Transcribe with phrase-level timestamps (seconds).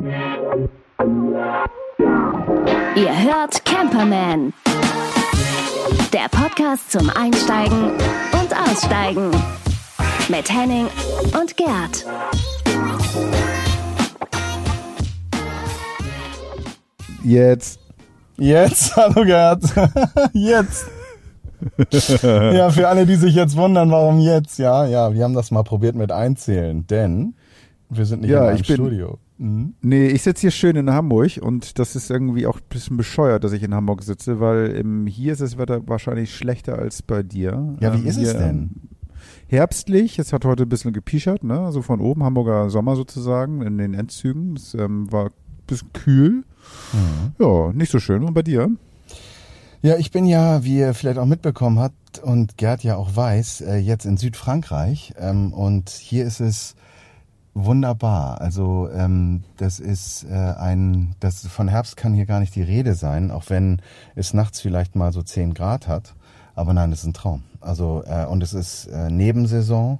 [0.00, 0.08] Ihr
[3.24, 4.52] hört Camperman.
[6.12, 7.90] Der Podcast zum Einsteigen
[8.32, 9.32] und Aussteigen.
[10.28, 10.86] Mit Henning
[11.40, 12.06] und Gerd.
[17.24, 17.80] Jetzt.
[18.36, 19.62] Jetzt, hallo Gerd.
[20.32, 20.86] jetzt.
[22.22, 25.64] ja, für alle, die sich jetzt wundern, warum jetzt, ja, ja, wir haben das mal
[25.64, 27.34] probiert mit einzählen, denn
[27.90, 29.18] wir sind nicht Ja, in einem ich bin- Studio.
[29.38, 29.74] Mhm.
[29.82, 33.44] Nee, ich sitze hier schön in Hamburg und das ist irgendwie auch ein bisschen bescheuert,
[33.44, 37.22] dass ich in Hamburg sitze, weil ähm, hier ist das Wetter wahrscheinlich schlechter als bei
[37.22, 37.76] dir.
[37.80, 38.48] Ja, wie Ähm, ist es hier, denn?
[38.58, 38.70] ähm,
[39.50, 41.58] Herbstlich, es hat heute ein bisschen gepischert, ne?
[41.60, 44.56] Also von oben, Hamburger Sommer sozusagen, in den Endzügen.
[44.56, 45.30] Es ähm, war ein
[45.66, 46.44] bisschen kühl.
[46.92, 47.32] Mhm.
[47.38, 48.24] Ja, nicht so schön.
[48.24, 48.68] Und bei dir?
[49.80, 53.60] Ja, ich bin ja, wie ihr vielleicht auch mitbekommen habt und Gerd ja auch weiß,
[53.62, 56.74] äh, jetzt in Südfrankreich ähm, und hier ist es
[57.64, 58.40] wunderbar.
[58.40, 62.94] Also ähm, das ist äh, ein, das von Herbst kann hier gar nicht die Rede
[62.94, 63.80] sein, auch wenn
[64.14, 66.14] es nachts vielleicht mal so 10 Grad hat.
[66.54, 67.44] Aber nein, es ist ein Traum.
[67.60, 69.98] Also äh, und es ist äh, Nebensaison,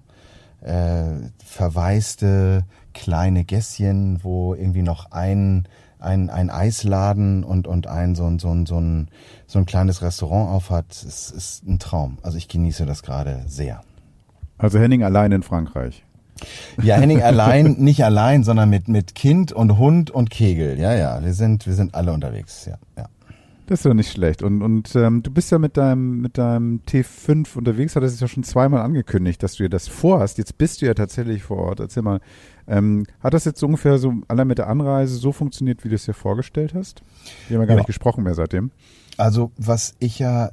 [0.61, 1.05] äh,
[1.45, 5.69] verwaiste kleine Gässchen, wo irgendwie noch ein
[6.01, 9.09] ein, ein Eisladen und, und ein so ein, so ein, so ein,
[9.47, 12.19] so ein kleines Restaurant aufhat, es ist ein Traum.
[12.23, 13.81] Also ich genieße das gerade sehr.
[14.59, 16.05] Also Henning allein in Frankreich.
[16.83, 20.79] Ja, Henning allein, nicht allein, sondern mit, mit Kind und Hund und Kegel.
[20.79, 22.67] Ja, ja, wir sind, wir sind alle unterwegs.
[22.67, 23.09] Ja, ja.
[23.67, 24.43] Das ist ja nicht schlecht.
[24.43, 28.27] Und, und ähm, du bist ja mit deinem, mit deinem T5 unterwegs, hattest es ja
[28.27, 30.39] schon zweimal angekündigt, dass du dir das vorhast.
[30.39, 31.81] Jetzt bist du ja tatsächlich vor Ort.
[31.81, 32.21] Erzähl mal,
[32.67, 35.97] ähm, hat das jetzt so ungefähr so allein mit der Anreise so funktioniert, wie du
[35.97, 37.03] es dir vorgestellt hast?
[37.49, 37.81] Wir haben ja gar Ja.
[37.81, 38.71] nicht gesprochen mehr seitdem.
[39.19, 40.51] Also was ich ja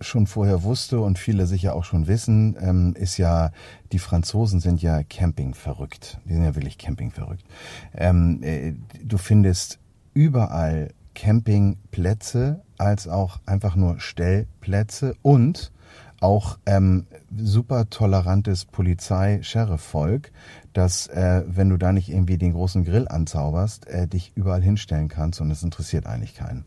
[0.00, 3.52] schon vorher wusste und viele sicher auch schon wissen, ähm, ist ja,
[3.92, 6.18] die Franzosen sind ja Camping verrückt.
[6.24, 7.44] Die sind ja wirklich Camping verrückt.
[7.94, 9.78] Ähm, äh, du findest
[10.14, 15.72] überall Campingplätze als auch einfach nur Stellplätze und
[16.20, 17.06] auch ähm,
[17.36, 20.32] super tolerantes Polizei-Sheriff-Volk,
[20.72, 25.08] dass äh, wenn du da nicht irgendwie den großen Grill anzauberst, äh, dich überall hinstellen
[25.08, 26.66] kannst und es interessiert eigentlich keinen.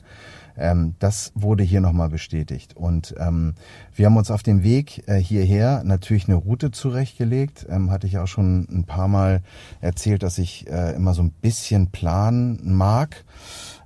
[0.58, 2.76] Ähm, das wurde hier nochmal bestätigt.
[2.76, 3.56] Und ähm,
[3.96, 7.66] wir haben uns auf dem Weg äh, hierher natürlich eine Route zurechtgelegt.
[7.70, 9.42] Ähm, hatte ich auch schon ein paar Mal
[9.82, 13.24] erzählt, dass ich äh, immer so ein bisschen planen mag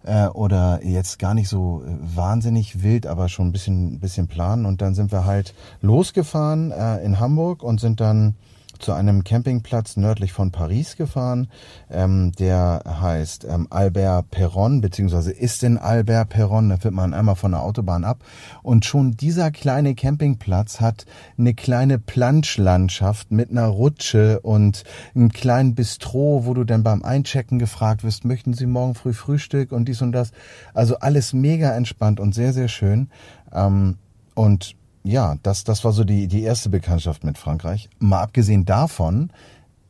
[0.04, 4.66] äh, oder jetzt gar nicht so äh, wahnsinnig wild, aber schon ein bisschen, bisschen planen.
[4.66, 8.36] Und dann sind wir halt losgefahren äh, in Hamburg und sind dann
[8.80, 11.50] zu einem Campingplatz nördlich von Paris gefahren.
[11.90, 16.70] Ähm, der heißt ähm, Albert Perron, beziehungsweise ist in Albert Perron.
[16.70, 18.24] Da fährt man einmal von der Autobahn ab.
[18.64, 21.06] Und schon dieser kleine Campingplatz hat
[21.38, 24.84] eine kleine Planschlandschaft mit einer Rutsche und
[25.16, 29.72] einem kleinen Bistro, wo du dann beim Einchecken gefragt wirst, möchten Sie morgen früh Frühstück
[29.72, 30.32] und dies und das.
[30.74, 33.10] Also alles mega entspannt und sehr, sehr schön.
[33.52, 33.98] Ähm,
[34.34, 34.77] und
[35.08, 37.90] ja, das, das war so die, die erste Bekanntschaft mit Frankreich.
[38.00, 39.32] Mal abgesehen davon,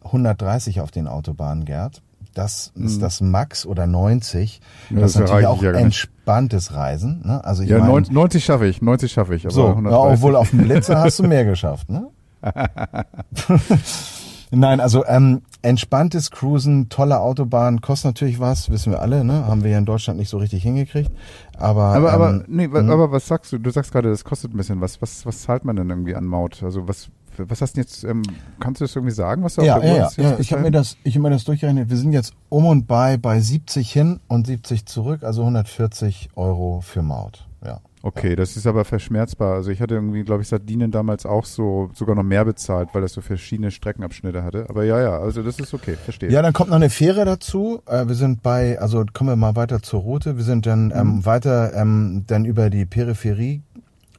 [0.03, 2.01] 130 auf den Autobahnen, Gerd.
[2.33, 4.61] Das ist das Max oder 90.
[4.89, 4.97] Mhm.
[4.97, 7.23] Ja, das ist das natürlich erreiche auch ja entspanntes Reisen.
[7.25, 7.43] Ne?
[7.43, 9.45] Also ich Ja, mein, 90, 90 schaffe ich, 90 schaffe ich.
[9.45, 12.09] Aber so, ja, 130 obwohl auf dem Blitzer hast du mehr geschafft, ne?
[14.51, 19.45] Nein, also ähm, entspanntes Cruisen, tolle Autobahn, kostet natürlich was, wissen wir alle, ne?
[19.45, 21.11] Haben wir ja in Deutschland nicht so richtig hingekriegt.
[21.57, 22.89] Aber, Aber, aber, ähm, nee, hm?
[22.89, 23.57] aber was sagst du?
[23.57, 25.01] Du sagst gerade, das kostet ein bisschen was.
[25.01, 26.63] Was, was zahlt man denn irgendwie an Maut?
[26.63, 28.23] Also was, was hast du jetzt, ähm,
[28.59, 30.17] kannst du das irgendwie sagen, was du ja, auf der ja, Uhr ja, hast?
[30.17, 30.39] ja.
[30.39, 31.89] Ich habe mir das, ich habe mir das durchgerechnet.
[31.89, 36.81] Wir sind jetzt um und bei bei 70 hin und 70 zurück, also 140 Euro
[36.81, 37.47] für Maut.
[37.65, 37.81] Ja.
[38.07, 39.55] Okay, das ist aber verschmerzbar.
[39.55, 43.01] Also ich hatte irgendwie, glaube ich, Sardinien damals auch so sogar noch mehr bezahlt, weil
[43.01, 44.65] das so verschiedene Streckenabschnitte hatte.
[44.69, 46.31] Aber ja, ja, also das ist okay, verstehe.
[46.31, 47.81] Ja, dann kommt noch eine Fähre dazu.
[47.85, 50.37] Äh, wir sind bei, also kommen wir mal weiter zur Route.
[50.37, 53.61] Wir sind dann ähm, weiter ähm, dann über die Peripherie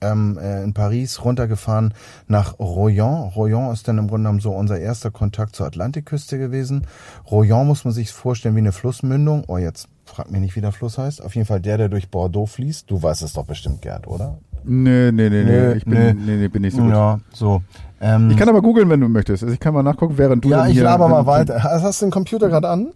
[0.02, 1.94] ähm, äh, in Paris runtergefahren
[2.26, 3.28] nach Royan.
[3.28, 6.86] Royan ist dann im Grunde genommen so unser erster Kontakt zur Atlantikküste gewesen.
[7.30, 9.44] Royan muss man sich vorstellen wie eine Flussmündung.
[9.46, 11.22] Oh, jetzt frag mich nicht, wie der Fluss heißt.
[11.24, 12.90] Auf jeden Fall der, der durch Bordeaux fließt.
[12.90, 14.38] Du weißt es doch bestimmt, Gerd, oder?
[14.64, 16.14] Nee, nee, nee, nee, ich bin, nö.
[16.14, 16.90] nee, nee, bin nicht so gut.
[16.90, 17.62] Ja, so.
[18.00, 19.42] Ähm, Ich kann aber googeln, wenn du möchtest.
[19.42, 21.62] Also ich kann mal nachgucken, während du ja, ich laber mal weiter.
[21.62, 22.88] Hast hast du den Computer gerade an?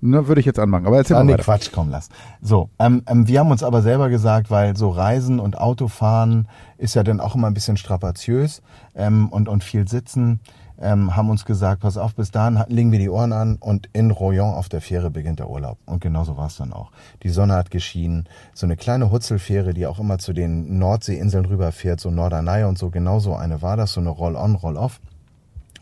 [0.00, 0.86] Na, würde ich jetzt anmachen.
[0.86, 1.42] Aber erzähl Ah, mal nee, weiter.
[1.44, 2.08] Quatsch, komm, lass.
[2.40, 6.46] So, ähm, ähm, wir haben uns aber selber gesagt, weil so Reisen und Autofahren
[6.76, 8.62] ist ja dann auch immer ein bisschen strapaziös
[8.94, 10.38] ähm, und, und viel Sitzen,
[10.80, 14.10] ähm, haben uns gesagt, pass auf, bis dahin legen wir die Ohren an und in
[14.10, 15.78] Royan auf der Fähre beginnt der Urlaub.
[15.86, 16.90] Und genau so war es dann auch.
[17.22, 22.00] Die Sonne hat geschienen, so eine kleine Hutzelfähre, die auch immer zu den Nordseeinseln rüberfährt,
[22.00, 25.00] so Norderney und so, genau so eine war das, so eine Roll-on, Roll-off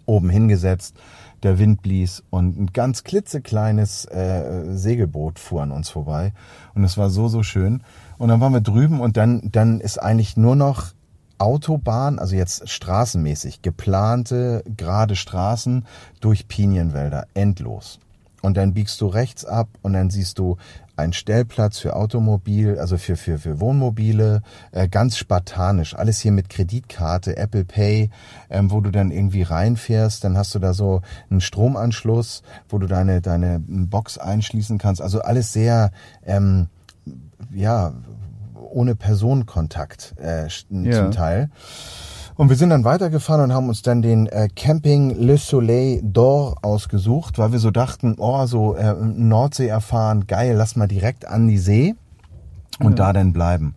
[0.06, 0.96] oben hingesetzt.
[1.42, 6.32] der Wind blies und ein ganz klitzekleines äh, Segelboot fuhr an uns vorbei.
[6.74, 7.82] Und es war so, so schön.
[8.16, 10.92] Und dann waren wir drüben und dann, dann ist eigentlich nur noch
[11.38, 15.86] Autobahn, also jetzt straßenmäßig, geplante, gerade Straßen
[16.20, 17.98] durch Pinienwälder, endlos.
[18.42, 20.56] Und dann biegst du rechts ab und dann siehst du
[20.96, 24.42] einen Stellplatz für Automobil, also für, für, für Wohnmobile,
[24.72, 25.94] äh, ganz spartanisch.
[25.94, 28.10] Alles hier mit Kreditkarte, Apple Pay,
[28.48, 32.86] ähm, wo du dann irgendwie reinfährst, dann hast du da so einen Stromanschluss, wo du
[32.86, 35.02] deine, deine Box einschließen kannst.
[35.02, 35.90] Also alles sehr,
[36.24, 36.68] ähm,
[37.52, 37.92] ja,
[38.76, 40.92] ohne Personenkontakt äh, ja.
[40.92, 41.50] zum Teil.
[42.34, 46.62] Und wir sind dann weitergefahren und haben uns dann den äh, Camping Le Soleil d'Or
[46.62, 51.48] ausgesucht, weil wir so dachten, oh, so äh, Nordsee erfahren, geil, lass mal direkt an
[51.48, 51.94] die See
[52.78, 53.06] und ja.
[53.06, 53.74] da dann bleiben.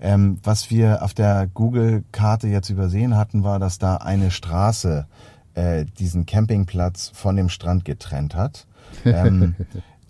[0.00, 5.06] Ähm, was wir auf der Google-Karte jetzt übersehen hatten, war, dass da eine Straße
[5.54, 8.66] äh, diesen Campingplatz von dem Strand getrennt hat.
[9.04, 9.56] Ähm,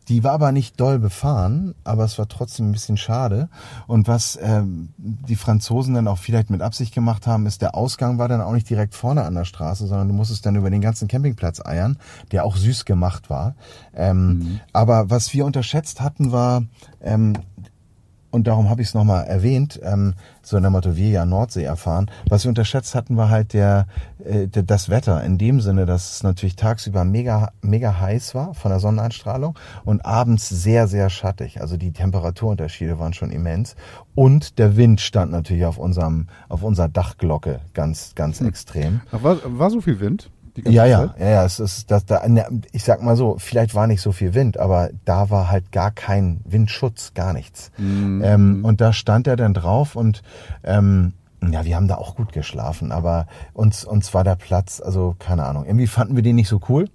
[0.09, 3.49] Die war aber nicht doll befahren, aber es war trotzdem ein bisschen schade.
[3.87, 8.19] Und was ähm, die Franzosen dann auch vielleicht mit Absicht gemacht haben, ist, der Ausgang
[8.19, 10.81] war dann auch nicht direkt vorne an der Straße, sondern du musstest dann über den
[10.81, 11.99] ganzen Campingplatz eiern,
[12.31, 13.57] der auch süß gemacht war.
[13.95, 14.61] Ähm, mhm.
[14.73, 16.63] Aber was wir unterschätzt hatten, war,
[17.01, 17.35] ähm,
[18.31, 21.65] und darum habe ich es nochmal erwähnt, ähm, so in der Motto, wir ja Nordsee
[21.65, 22.11] erfahren.
[22.29, 23.87] Was wir unterschätzt hatten, war halt der,
[24.25, 25.23] äh, der, das Wetter.
[25.25, 30.05] In dem Sinne, dass es natürlich tagsüber mega, mega heiß war von der Sonneneinstrahlung und
[30.05, 31.61] abends sehr, sehr schattig.
[31.61, 33.77] Also die Temperaturunterschiede waren schon immens.
[34.15, 38.49] Und der Wind stand natürlich auf unserem, auf unserer Dachglocke ganz, ganz hm.
[38.49, 39.01] extrem.
[39.11, 40.31] War, war so viel Wind?
[40.65, 42.23] Ja, ja, ja, ja, es ist, das, da,
[42.73, 45.91] ich sag mal so, vielleicht war nicht so viel Wind, aber da war halt gar
[45.91, 47.71] kein Windschutz, gar nichts.
[47.79, 48.23] Mhm.
[48.25, 50.23] Ähm, und da stand er dann drauf und
[50.65, 51.13] ähm,
[51.53, 55.45] ja, wir haben da auch gut geschlafen, aber uns, uns war der Platz, also keine
[55.45, 56.89] Ahnung, irgendwie fanden wir den nicht so cool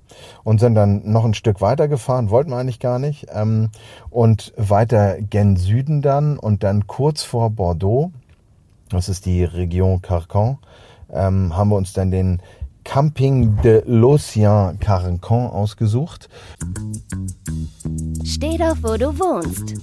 [0.44, 3.28] und sind dann noch ein Stück weiter gefahren, wollten wir eigentlich gar nicht.
[3.34, 3.70] Ähm,
[4.10, 8.12] und weiter gen Süden dann und dann kurz vor Bordeaux,
[8.90, 10.58] das ist die Region Carcan,
[11.12, 12.42] ähm, haben wir uns dann den
[12.84, 16.30] Camping de l'Océan Carcan ausgesucht.
[18.24, 19.76] Steh doch, wo du wohnst.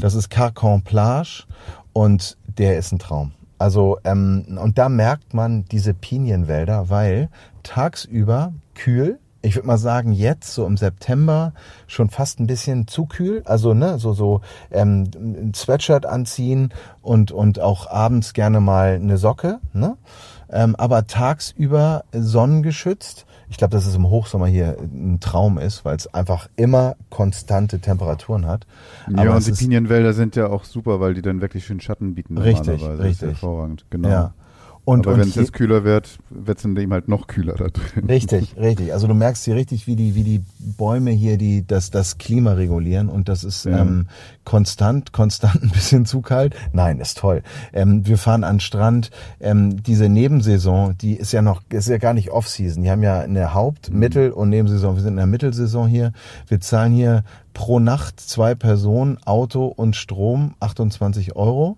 [0.00, 1.44] Das ist Carcan Plage
[1.92, 3.32] und der ist ein Traum.
[3.58, 7.28] Also, ähm, und da merkt man diese Pinienwälder, weil
[7.64, 11.52] tagsüber kühl, ich würde mal sagen, jetzt so im September
[11.86, 13.42] schon fast ein bisschen zu kühl.
[13.44, 14.40] Also ne, so so
[14.70, 16.72] ähm, ein Sweatshirt anziehen
[17.02, 19.60] und und auch abends gerne mal eine Socke.
[19.72, 19.96] Ne?
[20.50, 23.26] Ähm, aber tagsüber sonnengeschützt.
[23.50, 27.78] Ich glaube, dass es im Hochsommer hier ein Traum ist, weil es einfach immer konstante
[27.78, 28.66] Temperaturen hat.
[29.06, 32.14] Aber ja, und die Pinienwälder sind ja auch super, weil die dann wirklich schön Schatten
[32.14, 32.36] bieten.
[32.36, 33.28] Richtig, richtig.
[33.28, 34.08] hervorragend, genau.
[34.08, 34.34] Ja.
[34.88, 37.68] Und, Aber wenn es jetzt kühler wird, wird es in dem halt noch kühler da
[37.68, 38.06] drin.
[38.08, 38.94] Richtig, richtig.
[38.94, 42.52] Also du merkst hier richtig, wie die, wie die Bäume hier die, das, das Klima
[42.52, 43.80] regulieren und das ist ja.
[43.80, 44.06] ähm,
[44.44, 46.54] konstant, konstant ein bisschen zu kalt.
[46.72, 47.42] Nein, ist toll.
[47.74, 49.10] Ähm, wir fahren an Strand.
[49.40, 52.82] Ähm, diese Nebensaison, die ist ja noch, ist ja gar nicht Off-Season.
[52.82, 53.98] Die haben ja eine Haupt-, mhm.
[53.98, 54.94] Mittel- und Nebensaison.
[54.94, 56.14] Wir sind in der Mittelsaison hier.
[56.46, 61.76] Wir zahlen hier pro Nacht zwei Personen, Auto und Strom 28 Euro.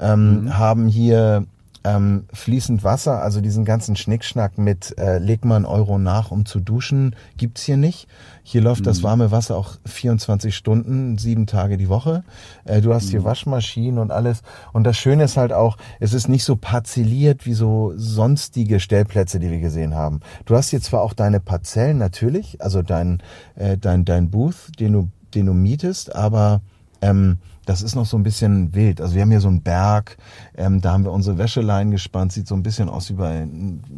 [0.00, 0.58] Ähm, mhm.
[0.58, 1.46] haben hier
[1.84, 6.44] ähm, fließend Wasser, also diesen ganzen Schnickschnack mit äh, leg mal einen Euro nach, um
[6.44, 8.08] zu duschen, gibt's hier nicht.
[8.42, 8.86] Hier läuft mhm.
[8.86, 12.24] das warme Wasser auch 24 Stunden, sieben Tage die Woche.
[12.64, 13.10] Äh, du hast mhm.
[13.10, 14.42] hier Waschmaschinen und alles.
[14.72, 19.38] Und das Schöne ist halt auch, es ist nicht so parzelliert wie so sonstige Stellplätze,
[19.38, 20.20] die wir gesehen haben.
[20.46, 23.22] Du hast hier zwar auch deine Parzellen natürlich, also dein,
[23.54, 26.60] äh, dein, dein Booth, den du, den du mietest, aber
[27.00, 28.98] ähm, das ist noch so ein bisschen wild.
[29.02, 30.16] Also wir haben hier so einen Berg,
[30.56, 33.46] ähm, da haben wir unsere Wäscheleien gespannt, sieht so ein bisschen aus wie bei,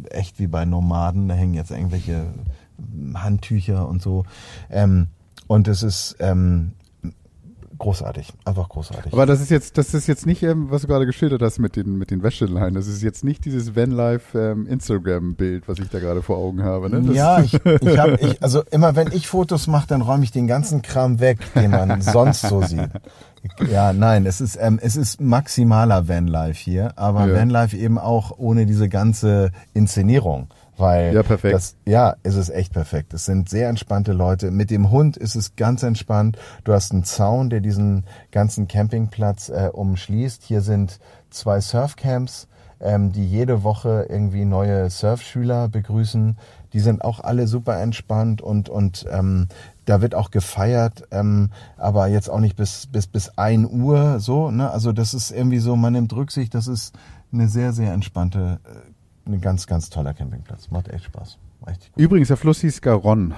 [0.09, 2.25] echt wie bei Nomaden, da hängen jetzt irgendwelche
[3.13, 4.25] Handtücher und so.
[4.69, 5.07] Ähm,
[5.47, 6.73] und es ist, ähm,
[7.81, 9.11] großartig, einfach großartig.
[9.11, 11.75] Aber das ist jetzt, das ist jetzt nicht, ähm, was du gerade geschildert hast mit
[11.75, 12.75] den, mit den Wäscheleien.
[12.75, 16.91] Das ist jetzt nicht dieses Vanlife ähm, Instagram-Bild, was ich da gerade vor Augen habe.
[16.91, 17.01] Ne?
[17.01, 20.31] Das ja, ich, ich habe, ich, also immer wenn ich Fotos mache, dann räume ich
[20.31, 22.89] den ganzen Kram weg, den man sonst so sieht.
[23.71, 27.35] Ja, nein, es ist, ähm, es ist maximaler Vanlife hier, aber ja.
[27.35, 30.49] Vanlife eben auch ohne diese ganze Inszenierung.
[30.81, 31.53] Weil ja, perfekt.
[31.53, 33.13] Das, ja, es ist echt perfekt.
[33.13, 34.49] Es sind sehr entspannte Leute.
[34.49, 36.37] Mit dem Hund ist es ganz entspannt.
[36.63, 40.43] Du hast einen Zaun, der diesen ganzen Campingplatz äh, umschließt.
[40.43, 42.47] Hier sind zwei Surfcamps,
[42.79, 46.37] ähm, die jede Woche irgendwie neue Surfschüler begrüßen.
[46.73, 49.49] Die sind auch alle super entspannt und, und ähm,
[49.85, 54.49] da wird auch gefeiert, ähm, aber jetzt auch nicht bis, bis, bis ein Uhr so.
[54.51, 54.71] Ne?
[54.71, 56.95] Also das ist irgendwie so, man nimmt Rücksicht, das ist
[57.33, 58.90] eine sehr, sehr entspannte äh,
[59.25, 60.69] ein ganz, ganz toller Campingplatz.
[60.71, 61.37] Macht echt Spaß.
[61.65, 61.75] Gut.
[61.95, 63.35] Übrigens, der Fluss hieß Garonne.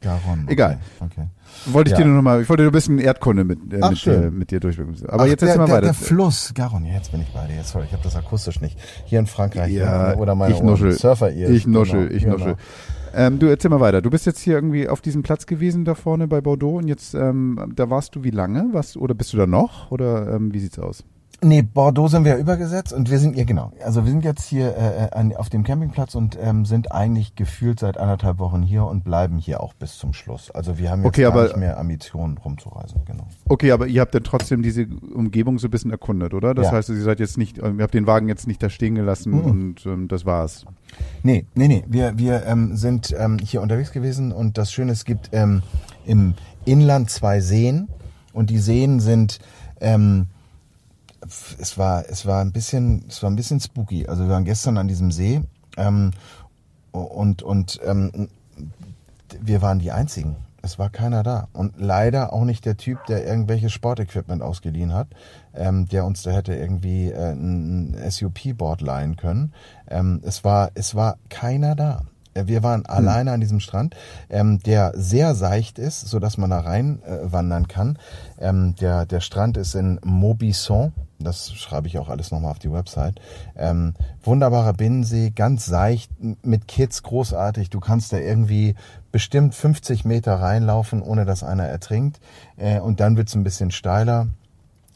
[0.00, 0.44] Garonne.
[0.44, 0.52] Okay.
[0.52, 0.78] Egal.
[1.00, 1.26] Okay.
[1.66, 1.98] Wollte ich Ja.
[2.02, 4.30] dir nur noch mal, ich wollte dir ein bisschen Erdkunde mit, äh, Ach, mit, äh,
[4.30, 4.96] mit dir durchbringen.
[5.08, 5.80] Aber Ach, jetzt erzähl mal weiter.
[5.82, 7.56] Der Fluss, Garonne, ja, jetzt bin ich bei dir.
[7.56, 8.78] Jetzt, sorry, ich habe das akustisch nicht.
[9.04, 10.92] Hier in Frankreich Ja, oder meine ich nuschel.
[10.92, 12.36] surfer ihr Ich nuschel, genau, ich genau.
[12.38, 12.56] nuschel.
[13.12, 14.00] Ähm, du erzähl mal weiter.
[14.00, 17.12] Du bist jetzt hier irgendwie auf diesem Platz gewesen da vorne bei Bordeaux und jetzt,
[17.14, 18.68] ähm, da warst du wie lange?
[18.72, 19.90] Was, oder bist du da noch?
[19.90, 21.04] Oder ähm, wie sieht's aus?
[21.42, 24.76] Nee, Bordeaux sind wir übergesetzt und wir sind, ja genau, also wir sind jetzt hier
[24.76, 29.04] äh, an, auf dem Campingplatz und ähm, sind eigentlich gefühlt seit anderthalb Wochen hier und
[29.04, 30.50] bleiben hier auch bis zum Schluss.
[30.50, 33.26] Also wir haben jetzt Okay, gar aber- nicht mehr Ambitionen rumzureisen, genau.
[33.48, 36.52] Okay, aber ihr habt dann trotzdem diese Umgebung so ein bisschen erkundet, oder?
[36.52, 36.72] Das Ja.
[36.72, 39.32] heißt, ihr seid jetzt nicht, ähm, ihr habt den Wagen jetzt nicht da stehen gelassen
[39.32, 39.44] Mhm.
[39.44, 40.66] und ähm, das war's.
[41.22, 41.84] Nee, nee, nee.
[41.88, 45.62] Wir, wir ähm, sind ähm, hier unterwegs gewesen und das Schöne, es gibt ähm,
[46.04, 46.34] im
[46.66, 47.88] Inland zwei Seen
[48.34, 49.38] und die Seen sind
[49.80, 50.26] ähm,
[51.22, 54.06] es war es war ein bisschen es war ein bisschen spooky.
[54.06, 55.42] Also wir waren gestern an diesem See
[55.76, 56.12] ähm,
[56.92, 58.28] und und ähm,
[59.40, 60.36] wir waren die einzigen.
[60.62, 61.48] Es war keiner da.
[61.52, 65.08] Und leider auch nicht der Typ, der irgendwelches Sportequipment ausgeliehen hat,
[65.54, 69.54] ähm, der uns da hätte irgendwie äh, ein SUP-Board leihen können.
[69.88, 72.02] Ähm, es, war, es war keiner da.
[72.34, 73.96] Äh, Wir waren alleine an diesem Strand,
[74.28, 77.98] ähm, der sehr seicht ist, so dass man da rein äh, wandern kann.
[78.38, 80.92] Ähm, der, der Strand ist in Mobisson.
[81.20, 83.20] Das schreibe ich auch alles nochmal auf die Website.
[83.56, 86.10] Ähm, wunderbarer Binnensee, ganz seicht,
[86.42, 87.70] mit Kids großartig.
[87.70, 88.74] Du kannst da irgendwie
[89.12, 92.20] bestimmt 50 Meter reinlaufen, ohne dass einer ertrinkt.
[92.56, 94.28] Äh, und dann wird's ein bisschen steiler.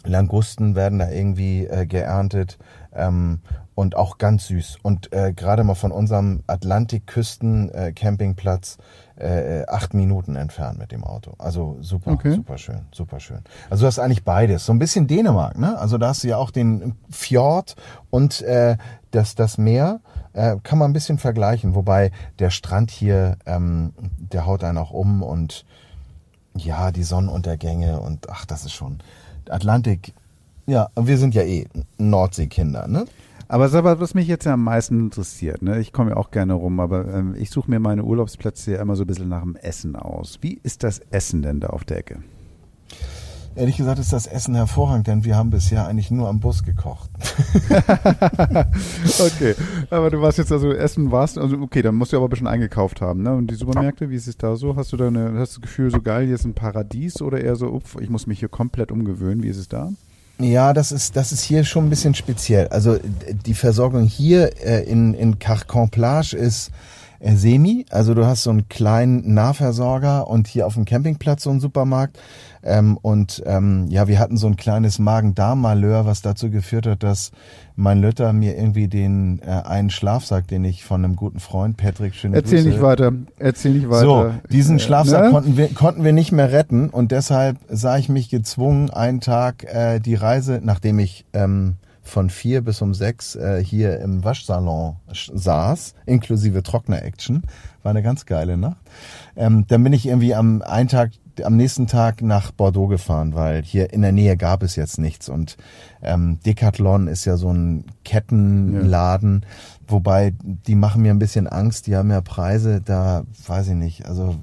[0.05, 2.59] Langusten werden da irgendwie äh, geerntet
[2.95, 3.41] ähm,
[3.75, 4.79] und auch ganz süß.
[4.83, 8.79] Und äh, gerade mal von unserem Atlantikküsten-Campingplatz
[9.17, 11.33] äh, acht Minuten entfernt mit dem Auto.
[11.39, 12.35] Also super, Okay.
[12.35, 13.41] super schön, super schön.
[13.71, 14.67] Also du hast eigentlich beides.
[14.67, 15.79] So ein bisschen Dänemark, ne?
[15.79, 17.77] Also da hast du ja auch den Fjord
[18.11, 18.77] und äh,
[19.11, 20.01] das, das Meer.
[20.33, 21.77] Äh, kann man ein bisschen vergleichen.
[21.77, 25.65] Wobei der Strand hier, ähm, der haut einen auch um und
[26.57, 28.99] ja, die Sonnenuntergänge und ach, das ist schon
[29.49, 30.13] Atlantik.
[30.67, 31.67] Ja, wir sind ja eh
[31.99, 33.05] Nordseekinder, ne?
[33.55, 35.79] Aber sag mal, was mich jetzt ja am meisten interessiert, ne?
[35.79, 38.97] ich komme ja auch gerne rum, aber ähm, ich suche mir meine Urlaubsplätze ja immer
[38.97, 40.39] so ein bisschen nach dem Essen aus.
[40.41, 42.25] Wie ist das Essen denn da auf der Ecke?
[43.55, 47.09] Ehrlich gesagt ist das Essen hervorragend, denn wir haben bisher eigentlich nur am Bus gekocht.
[49.21, 49.55] Okay,
[49.89, 52.49] aber du warst jetzt also Essen warst, also okay, dann musst du aber ein bisschen
[52.49, 53.37] eingekauft haben, ne?
[53.37, 54.75] Und die Supermärkte, wie ist es da so?
[54.75, 57.41] Hast du da eine, hast du das Gefühl, so geil, hier ist ein Paradies oder
[57.41, 59.93] eher so, upf, ich muss mich hier komplett umgewöhnen, wie ist es da?
[60.39, 62.69] Ja, das ist, das ist hier schon ein bisschen speziell.
[62.69, 62.99] Also
[63.47, 66.71] die Versorgung hier äh, in, in Carcan-Plage ist
[67.33, 67.87] semi.
[67.91, 72.19] Also du hast so einen kleinen Nahversorger und hier auf dem Campingplatz so einen Supermarkt.
[72.63, 77.31] Ähm, und ähm, ja, wir hatten so ein kleines Magen-Darm-Malheur, was dazu geführt hat, dass
[77.77, 82.15] mein Lütter mir irgendwie den äh, einen Schlafsack, den ich von einem guten Freund, Patrick,
[82.15, 84.01] schöne Erzähl Grüße, nicht weiter, erzähl nicht weiter.
[84.05, 85.31] so, diesen Äh, Schlafsack ne?
[85.31, 89.65] konnten, wir, konnten wir nicht mehr retten und deshalb sah ich mich gezwungen, einen Tag
[89.65, 94.97] äh, die Reise, nachdem ich ähm, von vier bis um sechs äh, hier im Waschsalon
[95.11, 97.43] sch- saß, inklusive Trockner-Action,
[97.83, 98.77] war eine ganz geile Nacht.
[99.37, 101.11] Ähm, dann bin ich irgendwie am einen Tag,
[101.43, 105.29] am nächsten Tag nach Bordeaux gefahren, weil hier in der Nähe gab es jetzt nichts.
[105.29, 105.57] Und
[106.03, 109.45] ähm, Decathlon ist ja so ein Kettenladen,
[109.89, 114.07] wobei die machen mir ein bisschen Angst, die haben ja Preise, da weiß ich nicht,
[114.07, 114.37] also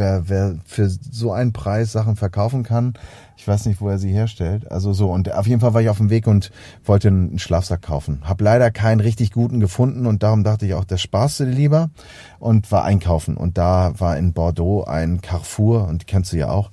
[0.00, 2.94] wer, wer für so einen Preis Sachen verkaufen kann,
[3.36, 4.70] ich weiß nicht, wo er sie herstellt.
[4.70, 6.50] Also so, und auf jeden Fall war ich auf dem Weg und
[6.84, 8.22] wollte einen Schlafsack kaufen.
[8.24, 11.52] Hab leider keinen richtig guten gefunden und darum dachte ich auch, das sparst du dir
[11.52, 11.90] lieber
[12.38, 13.36] und war einkaufen.
[13.36, 16.70] Und da war in Bordeaux ein Carrefour und kennst du ja auch.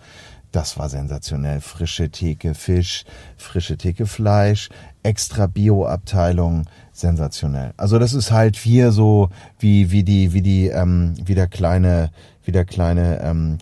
[0.52, 1.60] Das war sensationell.
[1.62, 3.04] Frische Theke Fisch,
[3.36, 4.70] frische Theke Fleisch,
[5.04, 7.74] extra Bio-Abteilung, sensationell.
[7.78, 9.30] Also das ist halt hier so
[9.60, 12.12] wie wie die wie die ähm, wie der kleine
[12.48, 13.58] wie der kleine ähm,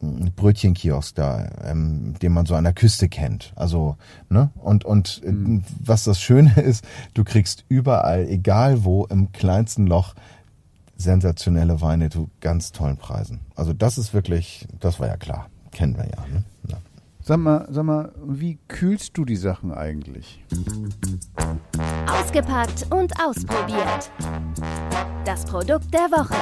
[0.00, 3.52] Brötchenkiosk da, ähm, den man so an der Küste kennt.
[3.56, 3.96] Also,
[4.28, 4.50] ne?
[4.54, 10.14] Und, und äh, was das Schöne ist, du kriegst überall, egal wo, im kleinsten Loch,
[10.96, 13.40] sensationelle Weine zu ganz tollen Preisen.
[13.54, 15.48] Also das ist wirklich, das war ja klar.
[15.72, 16.26] Kennen wir ja.
[16.32, 16.44] Ne?
[16.68, 16.78] ja.
[17.20, 20.42] Sag mal, sag mal, wie kühlst du die Sachen eigentlich?
[22.06, 24.10] Ausgepackt und ausprobiert.
[25.24, 26.34] Das Produkt der Woche.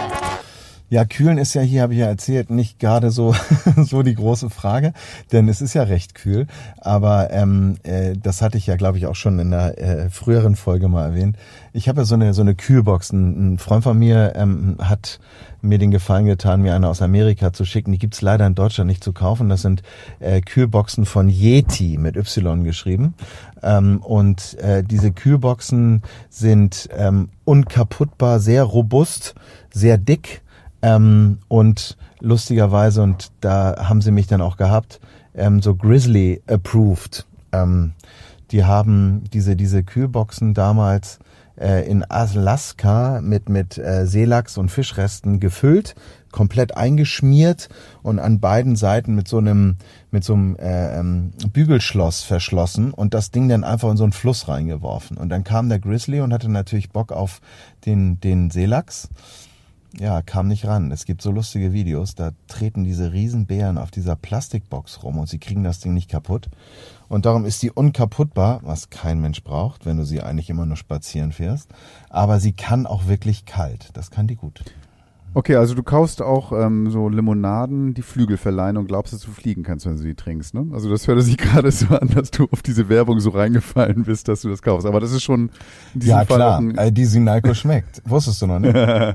[0.89, 3.35] Ja, kühlen ist ja hier, habe ich ja erzählt, nicht gerade so
[3.77, 4.93] so die große Frage,
[5.33, 6.47] denn es ist ja recht kühl.
[6.81, 10.55] Aber ähm, äh, das hatte ich ja, glaube ich, auch schon in einer äh, früheren
[10.55, 11.37] Folge mal erwähnt.
[11.73, 13.13] Ich habe ja so eine so eine Kühlbox.
[13.13, 15.19] Ein, ein Freund von mir ähm, hat
[15.61, 17.91] mir den Gefallen getan, mir eine aus Amerika zu schicken.
[17.91, 19.49] Die gibt's leider in Deutschland nicht zu kaufen.
[19.49, 19.83] Das sind
[20.21, 23.15] äh, Kühlboxen von Yeti mit Y geschrieben.
[23.61, 29.35] Ähm, und äh, diese Kühlboxen sind ähm, unkaputtbar, sehr robust,
[29.73, 30.43] sehr dick
[30.87, 35.01] ähm, und lustigerweise, und da haben sie mich dann auch gehabt,
[35.35, 37.27] ähm, so Grizzly approved.
[37.51, 37.95] Ähm,
[38.53, 41.19] die haben diese, diese Kühlboxen damals
[41.59, 45.97] äh, in Alaska mit, mit äh, Seelachs und Fischresten gefüllt,
[46.31, 47.69] komplett eingeschmiert
[48.05, 49.79] und an beiden Seiten mit so einem,
[50.13, 54.13] mit so einem äh, ähm, Bügelschloss verschlossen und das Ding dann einfach in so einen
[54.13, 55.17] Fluss reingeworfen.
[55.17, 57.41] Und dann kam der Grizzly und hatte natürlich Bock auf
[57.87, 59.09] den, den Seelachs
[59.99, 60.93] ja, kam nicht ran.
[60.93, 65.39] Es gibt so lustige Videos, da treten diese Riesenbären auf dieser Plastikbox rum und sie
[65.39, 66.49] kriegen das Ding nicht kaputt.
[67.09, 70.77] Und darum ist die unkaputtbar, was kein Mensch braucht, wenn du sie eigentlich immer nur
[70.77, 71.71] spazieren fährst.
[72.11, 73.91] Aber sie kann auch wirklich kalt.
[73.95, 74.65] Das kann die gut.
[75.37, 79.31] Okay, also du kaufst auch ähm, so Limonaden, die Flügel verleihen und glaubst, dass du
[79.31, 80.67] fliegen kannst, wenn du sie trinkst, ne?
[80.73, 84.29] Also das hört sich gerade so an, dass du auf diese Werbung so reingefallen bist,
[84.29, 84.87] dass du das kaufst.
[84.87, 85.51] Aber das ist schon
[85.93, 86.59] in diesem ja, Fall klar.
[86.59, 88.01] Ein äh, die Sinalco schmeckt.
[88.07, 88.75] Wusstest du noch nicht?
[88.75, 89.15] ja, ja.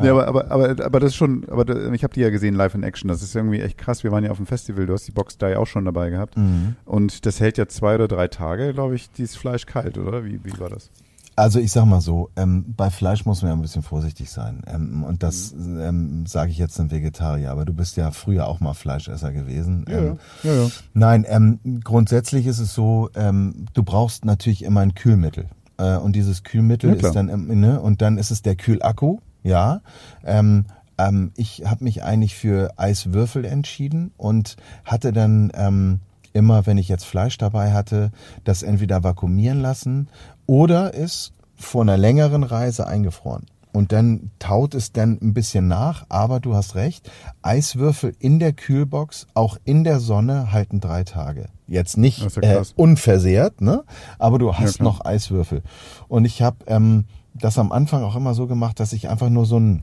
[0.00, 2.74] ja, aber, aber, aber, aber das ist schon, aber ich habe die ja gesehen live
[2.74, 3.08] in Action.
[3.08, 4.02] Das ist irgendwie echt krass.
[4.02, 6.08] Wir waren ja auf dem Festival, du hast die Box da ja auch schon dabei
[6.08, 6.38] gehabt.
[6.38, 6.76] Mhm.
[6.86, 10.24] Und das hält ja zwei oder drei Tage, glaube ich, dieses Fleisch kalt, oder?
[10.24, 10.90] Wie, wie war das?
[11.38, 14.62] Also ich sag mal so, ähm, bei Fleisch muss man ja ein bisschen vorsichtig sein.
[14.66, 15.80] Ähm, und das mhm.
[15.80, 19.84] ähm, sage ich jetzt einem Vegetarier, aber du bist ja früher auch mal Fleischesser gewesen.
[19.88, 20.70] Ja, ähm, ja, ja.
[20.94, 25.48] Nein, ähm, grundsätzlich ist es so, ähm, du brauchst natürlich immer ein Kühlmittel.
[25.76, 29.80] Äh, und dieses Kühlmittel ist dann, ne, und dann ist es der Kühlakku, ja.
[30.24, 30.64] Ähm,
[30.98, 36.00] ähm, ich habe mich eigentlich für Eiswürfel entschieden und hatte dann ähm,
[36.32, 38.10] immer, wenn ich jetzt Fleisch dabei hatte,
[38.44, 40.08] das entweder vakuumieren lassen
[40.48, 43.46] oder ist vor einer längeren Reise eingefroren.
[43.72, 47.10] Und dann taut es dann ein bisschen nach, aber du hast recht,
[47.42, 51.46] Eiswürfel in der Kühlbox, auch in der Sonne, halten drei Tage.
[51.66, 53.84] Jetzt nicht ja äh, unversehrt, ne?
[54.18, 55.62] aber du hast ja, noch Eiswürfel.
[56.08, 59.44] Und ich habe ähm, das am Anfang auch immer so gemacht, dass ich einfach nur
[59.44, 59.82] so ein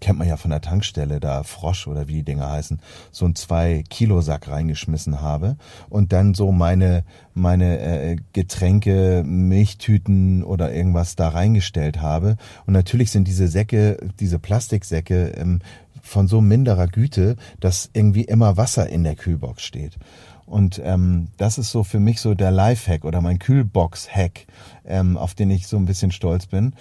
[0.00, 3.34] kennt man ja von der Tankstelle, da Frosch oder wie die Dinger heißen, so ein
[3.34, 5.56] zwei Kilo Sack reingeschmissen habe
[5.88, 12.36] und dann so meine meine äh, Getränke, Milchtüten oder irgendwas da reingestellt habe.
[12.66, 15.60] Und natürlich sind diese Säcke, diese Plastiksäcke ähm,
[16.02, 19.98] von so minderer Güte, dass irgendwie immer Wasser in der Kühlbox steht.
[20.46, 24.46] Und ähm, das ist so für mich so der Lifehack oder mein Kühlbox-Hack,
[24.86, 26.74] ähm, auf den ich so ein bisschen stolz bin.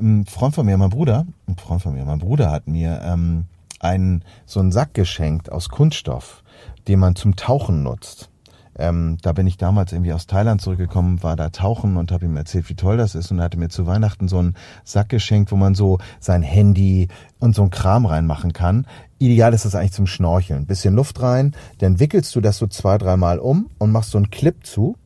[0.00, 3.46] Ein Freund von mir, mein Bruder, ein Freund von mir, mein Bruder hat mir ähm,
[3.80, 6.44] einen so einen Sack geschenkt aus Kunststoff,
[6.86, 8.30] den man zum Tauchen nutzt.
[8.76, 12.36] Ähm, da bin ich damals irgendwie aus Thailand zurückgekommen, war da tauchen und habe ihm
[12.36, 15.50] erzählt, wie toll das ist und er hatte mir zu Weihnachten so einen Sack geschenkt,
[15.50, 17.08] wo man so sein Handy
[17.40, 18.86] und so ein Kram reinmachen kann.
[19.18, 20.66] Ideal ist das eigentlich zum Schnorcheln.
[20.66, 24.30] Bisschen Luft rein, dann wickelst du das so zwei, dreimal um und machst so einen
[24.30, 24.96] Clip zu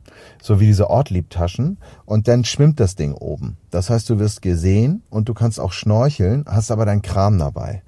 [0.43, 3.57] so wie diese Ortliebtaschen und dann schwimmt das Ding oben.
[3.71, 7.83] Das heißt, du wirst gesehen und du kannst auch schnorcheln, hast aber dein Kram dabei.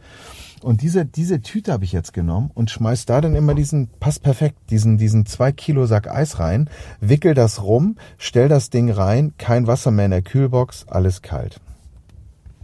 [0.62, 4.22] Und diese, diese Tüte habe ich jetzt genommen und schmeiß da dann immer diesen, passt
[4.22, 9.34] perfekt, diesen, diesen zwei Kilo Sack Eis rein, wickel das rum, stell das Ding rein,
[9.36, 11.60] kein Wasser mehr in der Kühlbox, alles kalt.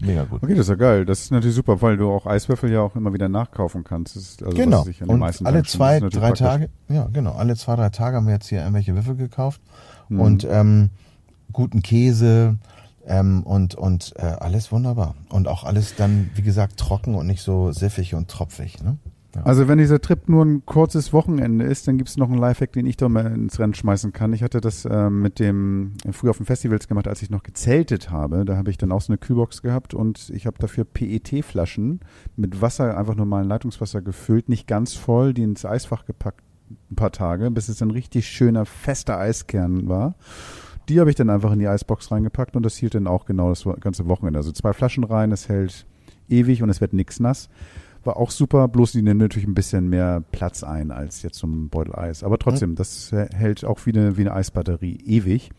[0.00, 0.42] Mega gut.
[0.42, 1.04] Okay, das ist ja geil.
[1.04, 4.16] Das ist natürlich super, weil du auch Eiswürfel ja auch immer wieder nachkaufen kannst.
[4.16, 4.86] Also genau.
[5.06, 6.38] und alle zwei, drei praktisch.
[6.38, 9.60] Tage, ja genau, alle zwei, drei Tage haben wir jetzt hier irgendwelche Würfel gekauft
[10.08, 10.20] mhm.
[10.20, 10.90] und ähm,
[11.52, 12.56] guten Käse
[13.06, 17.42] ähm, und und äh, alles wunderbar und auch alles dann, wie gesagt, trocken und nicht
[17.42, 18.82] so siffig und tropfig.
[18.82, 18.96] Ne?
[19.44, 22.72] Also wenn dieser Trip nur ein kurzes Wochenende ist, dann gibt es noch einen Lifehack,
[22.72, 24.32] den ich doch mal ins Rennen schmeißen kann.
[24.32, 28.10] Ich hatte das äh, mit dem früher auf den Festivals gemacht, als ich noch gezeltet
[28.10, 28.44] habe.
[28.44, 32.00] Da habe ich dann auch so eine Kühlbox gehabt und ich habe dafür PET-Flaschen
[32.36, 36.42] mit Wasser, einfach normalen Leitungswasser gefüllt, nicht ganz voll, die ins Eisfach gepackt
[36.90, 40.14] ein paar Tage, bis es ein richtig schöner, fester Eiskern war.
[40.88, 43.48] Die habe ich dann einfach in die Eisbox reingepackt und das hielt dann auch genau
[43.48, 44.38] das ganze Wochenende.
[44.38, 45.86] Also zwei Flaschen rein, es hält
[46.28, 47.48] ewig und es wird nichts nass
[48.04, 51.68] war auch super, bloß die nehmen natürlich ein bisschen mehr Platz ein als jetzt zum
[51.68, 52.24] Beutel Eis.
[52.24, 55.50] Aber trotzdem, das hält auch wie eine, wie eine Eisbatterie ewig.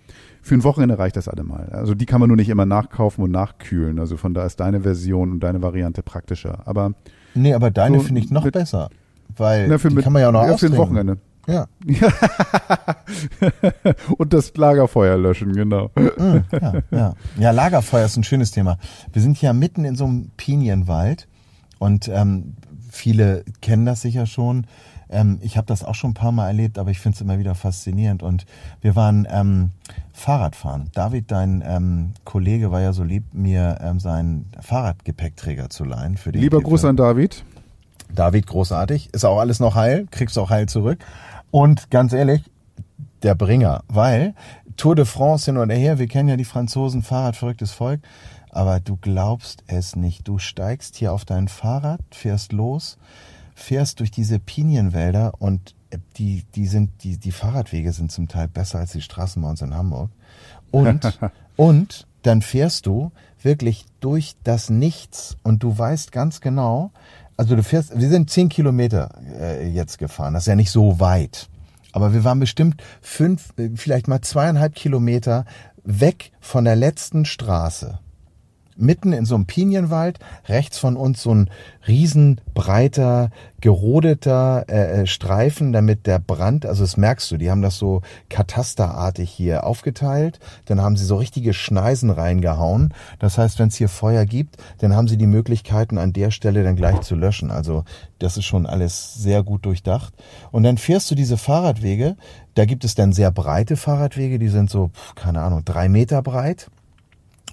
[0.41, 1.69] Für ein Wochenende reicht das allemal.
[1.69, 3.99] Also die kann man nur nicht immer nachkaufen und nachkühlen.
[3.99, 6.63] Also von da ist deine Version und deine Variante praktischer.
[6.65, 6.93] Aber
[7.35, 8.89] nee, aber deine so finde ich noch mit, besser,
[9.37, 11.17] weil na, die mit, kann man ja auch noch ja, für ein Wochenende.
[11.47, 11.67] Ja.
[14.17, 15.91] und das Lagerfeuer löschen, genau.
[15.95, 17.13] Mhm, ja, ja.
[17.37, 18.77] ja, Lagerfeuer ist ein schönes Thema.
[19.11, 21.27] Wir sind ja mitten in so einem Pinienwald
[21.81, 22.53] Und ähm,
[22.91, 24.67] viele kennen das sicher schon.
[25.09, 27.39] Ähm, ich habe das auch schon ein paar Mal erlebt, aber ich finde es immer
[27.39, 28.21] wieder faszinierend.
[28.21, 28.45] Und
[28.81, 29.71] wir waren ähm,
[30.13, 30.91] Fahrradfahren.
[30.93, 36.17] David, dein ähm, Kollege, war ja so lieb, mir ähm, seinen Fahrradgepäckträger zu leihen.
[36.17, 36.63] Für den Lieber T5.
[36.65, 37.43] Gruß an David.
[38.13, 39.11] David, großartig.
[39.11, 40.99] Ist auch alles noch heil, kriegst auch heil zurück.
[41.49, 42.43] Und ganz ehrlich,
[43.23, 44.35] der Bringer, weil
[44.77, 48.01] Tour de France hin und her, wir kennen ja die Franzosen, Fahrradverrücktes Volk,
[48.51, 50.27] aber du glaubst es nicht.
[50.27, 52.97] Du steigst hier auf dein Fahrrad, fährst los,
[53.55, 55.75] fährst durch diese Pinienwälder und
[56.17, 59.61] die, die sind, die, die Fahrradwege sind zum Teil besser als die Straßen bei uns
[59.61, 60.09] in Hamburg.
[60.71, 61.19] Und,
[61.55, 63.11] und dann fährst du
[63.41, 66.91] wirklich durch das Nichts und du weißt ganz genau,
[67.37, 69.09] also du fährst, wir sind zehn Kilometer
[69.39, 71.49] äh, jetzt gefahren, das ist ja nicht so weit.
[71.93, 75.45] Aber wir waren bestimmt fünf, äh, vielleicht mal zweieinhalb Kilometer
[75.83, 77.99] weg von der letzten Straße.
[78.75, 81.49] Mitten in so einem Pinienwald, rechts von uns so ein
[81.87, 83.29] riesenbreiter,
[83.59, 88.01] gerodeter äh, äh, Streifen, damit der Brand, also das merkst du, die haben das so
[88.29, 92.93] katasterartig hier aufgeteilt, dann haben sie so richtige Schneisen reingehauen.
[93.19, 96.63] Das heißt, wenn es hier Feuer gibt, dann haben sie die Möglichkeiten an der Stelle
[96.63, 97.51] dann gleich zu löschen.
[97.51, 97.83] Also
[98.19, 100.13] das ist schon alles sehr gut durchdacht.
[100.51, 102.15] Und dann fährst du diese Fahrradwege,
[102.55, 106.69] da gibt es dann sehr breite Fahrradwege, die sind so, keine Ahnung, drei Meter breit.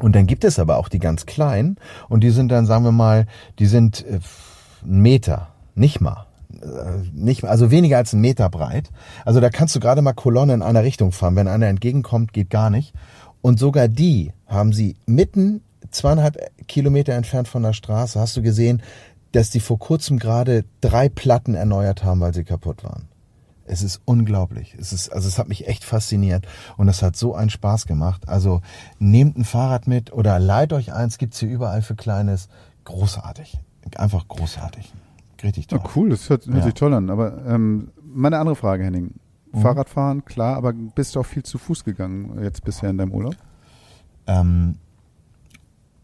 [0.01, 1.77] Und dann gibt es aber auch die ganz kleinen
[2.09, 3.27] und die sind dann, sagen wir mal,
[3.59, 4.21] die sind äh,
[4.85, 6.27] ein Meter, nicht mal.
[6.63, 8.91] Äh, Nicht, also weniger als ein Meter breit.
[9.25, 11.37] Also da kannst du gerade mal Kolonne in einer Richtung fahren.
[11.37, 12.95] Wenn einer entgegenkommt, geht gar nicht.
[13.43, 18.83] Und sogar die haben sie mitten zweieinhalb Kilometer entfernt von der Straße, hast du gesehen,
[19.33, 23.08] dass die vor kurzem gerade drei Platten erneuert haben, weil sie kaputt waren.
[23.69, 24.75] Es ist unglaublich.
[24.79, 28.29] Es ist, also es hat mich echt fasziniert und es hat so einen Spaß gemacht.
[28.29, 28.61] Also
[28.99, 32.49] nehmt ein Fahrrad mit oder leiht euch eins, gibt's hier überall für Kleines.
[32.85, 33.59] Großartig.
[33.97, 34.93] Einfach großartig.
[35.43, 35.81] Richtig toll.
[35.83, 36.63] Ja, cool, das hört, hört Ja.
[36.65, 37.11] sich toll an.
[37.11, 39.15] Aber ähm, meine andere Frage, Henning.
[39.55, 43.35] Fahrradfahren, klar, aber bist du auch viel zu Fuß gegangen jetzt bisher in deinem Urlaub?
[44.27, 44.77] Ähm,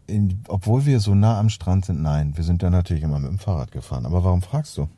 [0.06, 2.36] in, obwohl wir so nah am Strand sind, nein.
[2.36, 4.06] Wir sind da natürlich immer mit dem Fahrrad gefahren.
[4.06, 4.88] Aber warum fragst du?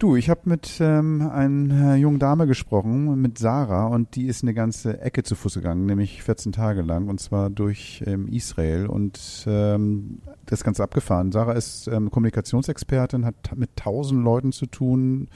[0.00, 4.54] Du, ich habe mit ähm, einer jungen Dame gesprochen, mit Sarah, und die ist eine
[4.54, 9.44] ganze Ecke zu Fuß gegangen, nämlich 14 Tage lang, und zwar durch ähm, Israel und
[9.46, 11.32] ähm, das Ganze abgefahren.
[11.32, 15.28] Sarah ist ähm, Kommunikationsexpertin, hat mit tausend Leuten zu tun,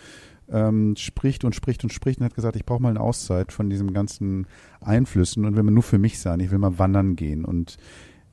[0.49, 3.69] ähm, spricht und spricht und spricht und hat gesagt, ich brauche mal eine Auszeit von
[3.69, 4.47] diesen ganzen
[4.81, 7.45] Einflüssen und will mal nur für mich sein, ich will mal wandern gehen.
[7.45, 7.77] Und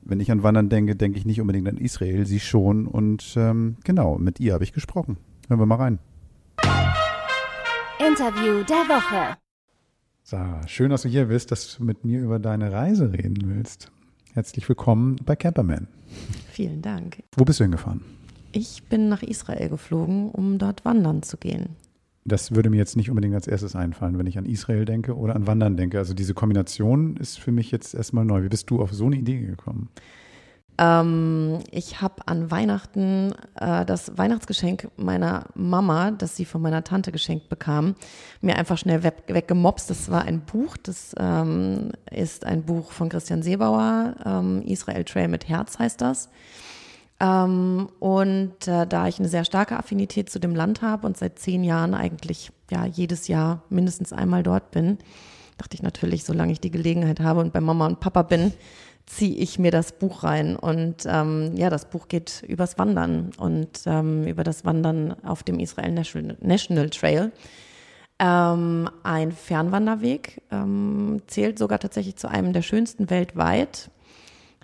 [0.00, 2.86] wenn ich an Wandern denke, denke ich nicht unbedingt an Israel, sie schon.
[2.86, 5.18] Und ähm, genau, mit ihr habe ich gesprochen.
[5.50, 5.98] Hören wir mal rein.
[8.12, 9.38] Interview der Woche.
[10.22, 13.90] Sarah, schön, dass du hier bist, dass du mit mir über deine Reise reden willst.
[14.34, 15.88] Herzlich willkommen bei Camperman.
[16.50, 17.22] Vielen Dank.
[17.38, 18.02] Wo bist du hingefahren?
[18.52, 21.70] Ich bin nach Israel geflogen, um dort wandern zu gehen.
[22.26, 25.34] Das würde mir jetzt nicht unbedingt als erstes einfallen, wenn ich an Israel denke oder
[25.34, 25.96] an Wandern denke.
[25.96, 28.42] Also diese Kombination ist für mich jetzt erstmal neu.
[28.42, 29.88] Wie bist du auf so eine Idee gekommen?
[30.82, 37.12] Ähm, ich habe an Weihnachten äh, das Weihnachtsgeschenk meiner Mama, das sie von meiner Tante
[37.12, 37.94] geschenkt bekam,
[38.40, 39.88] mir einfach schnell weg, weggemopst.
[39.90, 45.28] Das war ein Buch, das ähm, ist ein Buch von Christian Seebauer, ähm, Israel Trail
[45.28, 46.30] mit Herz heißt das.
[47.20, 51.38] Ähm, und äh, da ich eine sehr starke Affinität zu dem Land habe und seit
[51.38, 54.98] zehn Jahren eigentlich ja jedes Jahr mindestens einmal dort bin,
[55.58, 58.52] dachte ich natürlich, solange ich die Gelegenheit habe und bei Mama und Papa bin,
[59.12, 60.56] ziehe ich mir das Buch rein.
[60.56, 65.58] Und ähm, ja, das Buch geht übers Wandern und ähm, über das Wandern auf dem
[65.58, 67.30] Israel National, National Trail.
[68.18, 73.90] Ähm, ein Fernwanderweg ähm, zählt sogar tatsächlich zu einem der schönsten weltweit,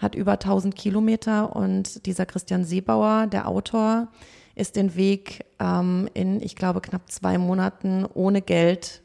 [0.00, 4.08] hat über 1000 Kilometer und dieser Christian Seebauer, der Autor,
[4.54, 9.02] ist den Weg ähm, in, ich glaube, knapp zwei Monaten ohne Geld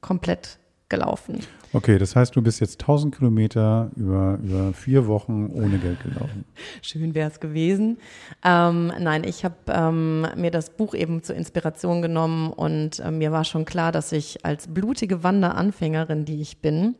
[0.00, 1.40] komplett gelaufen.
[1.72, 6.44] Okay, das heißt, du bist jetzt 1000 Kilometer über, über vier Wochen ohne Geld gelaufen.
[6.82, 7.98] Schön wäre es gewesen.
[8.44, 13.32] Ähm, nein, ich habe ähm, mir das Buch eben zur Inspiration genommen und äh, mir
[13.32, 16.94] war schon klar, dass ich als blutige Wanderanfängerin, die ich bin,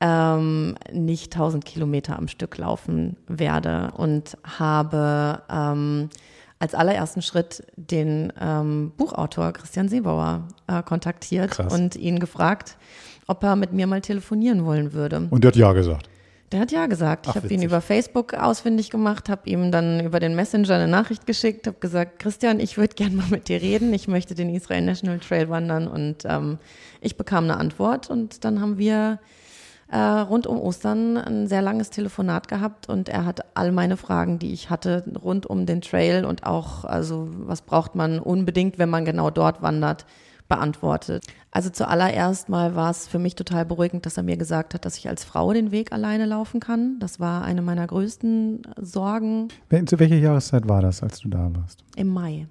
[0.00, 6.08] ähm, nicht 1000 Kilometer am Stück laufen werde und habe ähm,
[6.58, 11.72] als allerersten Schritt den ähm, Buchautor Christian Seebauer äh, kontaktiert Krass.
[11.72, 12.76] und ihn gefragt,
[13.26, 15.28] ob er mit mir mal telefonieren wollen würde.
[15.30, 16.08] Und der hat ja gesagt.
[16.50, 17.26] Der hat ja gesagt.
[17.26, 21.26] Ich habe ihn über Facebook ausfindig gemacht, habe ihm dann über den Messenger eine Nachricht
[21.26, 23.92] geschickt, habe gesagt, Christian, ich würde gern mal mit dir reden.
[23.92, 26.58] Ich möchte den Israel National Trail wandern und ähm,
[27.02, 29.18] ich bekam eine Antwort und dann haben wir
[29.90, 34.38] äh, rund um Ostern ein sehr langes Telefonat gehabt und er hat all meine Fragen,
[34.38, 38.90] die ich hatte, rund um den Trail und auch, also was braucht man unbedingt, wenn
[38.90, 40.04] man genau dort wandert,
[40.48, 41.24] beantwortet.
[41.50, 44.96] Also zuallererst mal war es für mich total beruhigend, dass er mir gesagt hat, dass
[44.96, 46.98] ich als Frau den Weg alleine laufen kann.
[47.00, 49.48] Das war eine meiner größten Sorgen.
[49.86, 51.84] Zu welcher Jahreszeit war das, als du da warst?
[51.96, 52.46] Im Mai.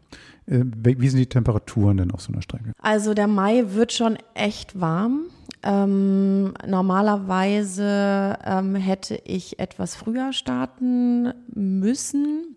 [0.46, 2.72] Äh, wie sind die Temperaturen denn auf so einer Strecke?
[2.80, 5.26] Also der Mai wird schon echt warm.
[5.68, 12.56] Ähm, normalerweise ähm, hätte ich etwas früher starten müssen.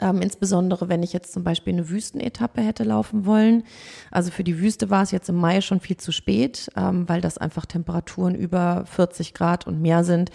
[0.00, 3.64] Ähm, insbesondere wenn ich jetzt zum Beispiel eine Wüstenetappe hätte laufen wollen.
[4.10, 7.20] Also für die Wüste war es jetzt im Mai schon viel zu spät, ähm, weil
[7.20, 10.30] das einfach Temperaturen über 40 Grad und mehr sind.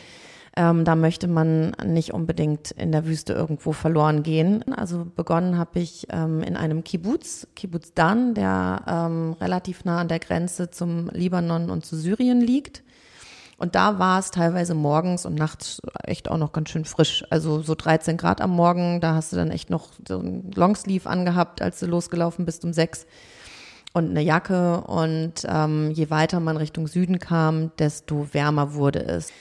[0.60, 4.64] Ähm, da möchte man nicht unbedingt in der Wüste irgendwo verloren gehen.
[4.74, 10.08] Also begonnen habe ich ähm, in einem Kibbutz, Kibbutz Dan, der ähm, relativ nah an
[10.08, 12.82] der Grenze zum Libanon und zu Syrien liegt.
[13.60, 17.24] Und da war es teilweise morgens und nachts echt auch noch ganz schön frisch.
[17.30, 21.08] Also so 13 Grad am Morgen, da hast du dann echt noch so ein Longsleeve
[21.08, 23.06] angehabt, als du losgelaufen bist um sechs
[23.94, 24.82] und eine Jacke.
[24.82, 29.32] Und ähm, je weiter man Richtung Süden kam, desto wärmer wurde es.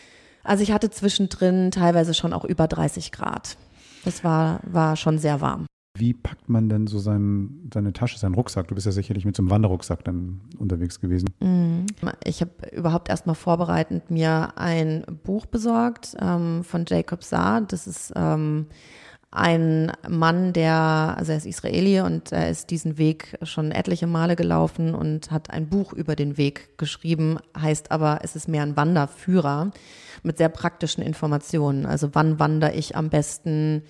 [0.46, 3.56] Also ich hatte zwischendrin teilweise schon auch über 30 Grad.
[4.04, 5.66] Das war, war schon sehr warm.
[5.98, 8.68] Wie packt man denn so sein, seine Tasche, seinen Rucksack?
[8.68, 11.30] Du bist ja sicherlich mit so einem Wanderrucksack dann unterwegs gewesen.
[11.40, 11.86] Mhm.
[12.22, 17.62] Ich habe überhaupt erstmal vorbereitend mir ein Buch besorgt ähm, von Jacob Saar.
[17.62, 18.66] Das ist ähm,
[19.30, 24.36] ein Mann, der, also er ist Israeli und er ist diesen Weg schon etliche Male
[24.36, 28.76] gelaufen und hat ein Buch über den Weg geschrieben, heißt aber, es ist mehr ein
[28.76, 29.72] Wanderführer
[30.26, 31.86] mit sehr praktischen Informationen.
[31.86, 33.82] Also wann wandere ich am besten?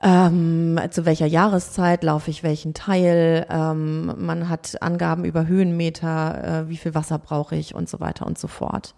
[0.00, 3.46] Ähm, zu welcher Jahreszeit laufe ich welchen Teil?
[3.50, 8.26] Ähm, man hat Angaben über Höhenmeter, äh, wie viel Wasser brauche ich und so weiter
[8.26, 8.94] und so fort.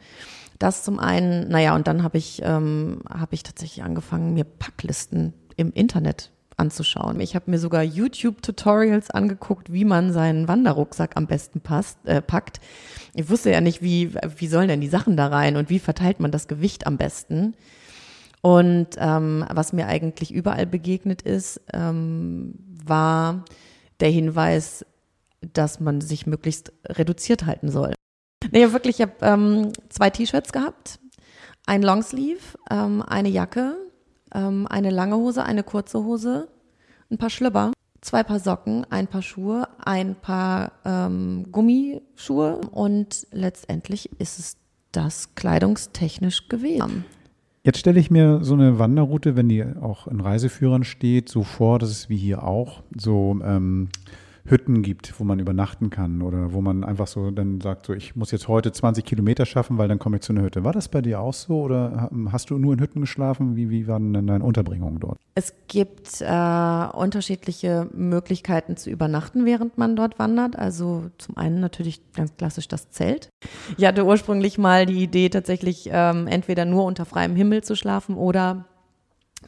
[0.58, 5.32] Das zum einen, naja, und dann habe ich, ähm, hab ich tatsächlich angefangen, mir Packlisten
[5.56, 7.18] im Internet anzuschauen.
[7.20, 12.60] Ich habe mir sogar YouTube-Tutorials angeguckt, wie man seinen Wanderrucksack am besten passt, äh, packt.
[13.14, 16.20] Ich wusste ja nicht, wie, wie sollen denn die Sachen da rein und wie verteilt
[16.20, 17.54] man das Gewicht am besten.
[18.42, 23.44] Und ähm, was mir eigentlich überall begegnet ist, ähm, war
[24.00, 24.86] der Hinweis,
[25.40, 27.94] dass man sich möglichst reduziert halten soll.
[28.52, 30.98] Nee, wirklich, ich habe ähm, zwei T-Shirts gehabt,
[31.66, 33.76] ein Longsleeve, ähm, eine Jacke,
[34.34, 36.48] ähm, eine lange Hose, eine kurze Hose,
[37.10, 44.10] ein paar Schlüpper, zwei Paar Socken, ein paar Schuhe, ein paar ähm, Gummischuhe und letztendlich
[44.18, 44.56] ist es
[44.92, 47.04] das kleidungstechnisch gewesen.
[47.62, 51.78] Jetzt stelle ich mir so eine Wanderroute, wenn die auch in Reiseführern steht, so vor,
[51.78, 53.90] dass es wie hier auch so ähm,
[54.50, 58.16] Hütten gibt, wo man übernachten kann oder wo man einfach so dann sagt, so ich
[58.16, 60.64] muss jetzt heute 20 Kilometer schaffen, weil dann komme ich zu einer Hütte.
[60.64, 63.56] War das bei dir auch so oder hast du nur in Hütten geschlafen?
[63.56, 65.18] Wie, wie waren denn deine Unterbringungen dort?
[65.34, 70.58] Es gibt äh, unterschiedliche Möglichkeiten zu übernachten, während man dort wandert.
[70.58, 73.30] Also zum einen natürlich ganz klassisch das Zelt.
[73.76, 78.16] Ich hatte ursprünglich mal die Idee, tatsächlich ähm, entweder nur unter freiem Himmel zu schlafen
[78.16, 78.66] oder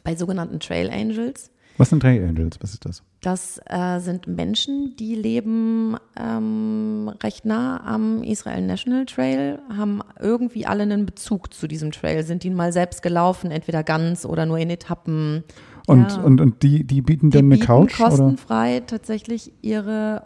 [0.03, 1.52] bei sogenannten Trail Angels.
[1.77, 2.57] Was sind Trail Angels?
[2.61, 3.03] Was ist das?
[3.21, 10.65] Das äh, sind Menschen, die leben ähm, recht nah am Israel National Trail, haben irgendwie
[10.65, 14.57] alle einen Bezug zu diesem Trail, sind ihn mal selbst gelaufen, entweder ganz oder nur
[14.59, 15.43] in Etappen.
[15.87, 16.21] Und, ja.
[16.21, 17.97] und, und die, die bieten dann die eine Couch?
[17.97, 18.87] kostenfrei oder?
[18.87, 20.23] tatsächlich ihre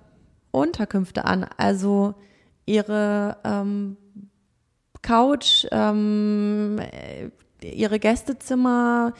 [0.51, 1.45] Unterkünfte an.
[1.57, 2.15] Also
[2.65, 3.97] ihre ähm,
[5.01, 6.79] Couch, ähm,
[7.61, 9.13] ihre Gästezimmer,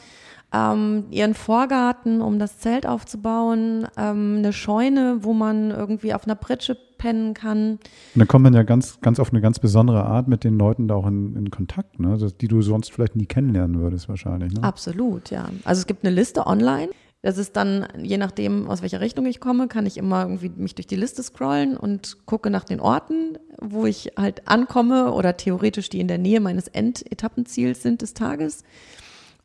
[0.52, 6.36] ähm, ihren Vorgarten, um das Zelt aufzubauen, ähm, eine Scheune, wo man irgendwie auf einer
[6.36, 7.72] Pritsche pennen kann.
[7.72, 7.80] Und
[8.14, 10.94] dann kommt man ja ganz, ganz auf eine ganz besondere Art mit den Leuten da
[10.94, 12.10] auch in, in Kontakt, ne?
[12.10, 14.52] Also, die du sonst vielleicht nie kennenlernen würdest wahrscheinlich.
[14.52, 14.62] Ne?
[14.62, 15.48] Absolut, ja.
[15.64, 16.88] Also es gibt eine Liste online.
[17.20, 20.76] Das ist dann, je nachdem, aus welcher Richtung ich komme, kann ich immer irgendwie mich
[20.76, 25.88] durch die Liste scrollen und gucke nach den Orten, wo ich halt ankomme oder theoretisch
[25.88, 28.62] die in der Nähe meines Endetappenziels sind des Tages.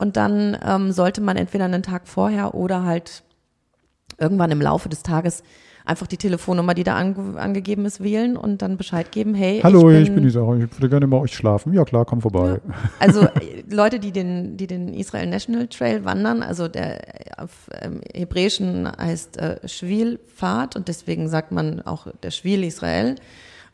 [0.04, 3.24] Und dann ähm, sollte man entweder einen Tag vorher oder halt
[4.20, 5.44] irgendwann im Laufe des Tages
[5.86, 9.90] einfach die Telefonnummer, die da ange angegeben ist, wählen und dann Bescheid geben, hey, Hallo,
[9.92, 11.72] ich bin, ich bin die Sache, ich würde gerne bei euch schlafen.
[11.72, 12.60] Ja klar, komm vorbei.
[12.66, 12.74] Ja.
[13.00, 17.00] Also äh, Leute, die den, die den Israel National Trail wandern, also der
[17.38, 23.16] auf ähm, Hebräischen heißt äh, Schwil-Fahrt und deswegen sagt man auch der Schwil Israel.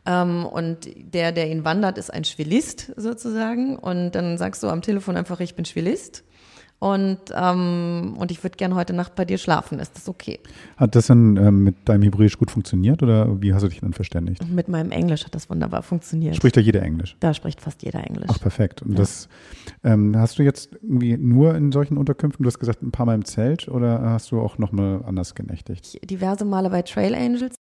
[0.06, 3.76] Ähm, und der, der ihn wandert, ist ein Schwilist sozusagen.
[3.76, 6.24] Und dann sagst du am Telefon einfach, ich bin Schwilist.
[6.80, 9.78] und, ähm, und ich würde gern heute Nacht bei dir schlafen.
[9.78, 10.40] Ist das okay?
[10.78, 13.92] Hat das dann ähm, mit deinem Hebräisch gut funktioniert oder wie hast du dich dann
[13.92, 14.42] verständigt?
[14.48, 16.36] Mit meinem Englisch hat das wunderbar funktioniert.
[16.36, 17.16] Spricht da jeder Englisch?
[17.20, 18.30] Da spricht fast jeder Englisch.
[18.30, 18.80] Ach, perfekt.
[18.80, 19.28] Und das
[19.84, 23.14] ähm, hast du jetzt irgendwie nur in solchen Unterkünften, du hast gesagt, ein paar Mal
[23.14, 25.98] im Zelt oder hast du auch nochmal anders genächtigt?
[26.10, 27.56] Diverse Male bei Trail Angels,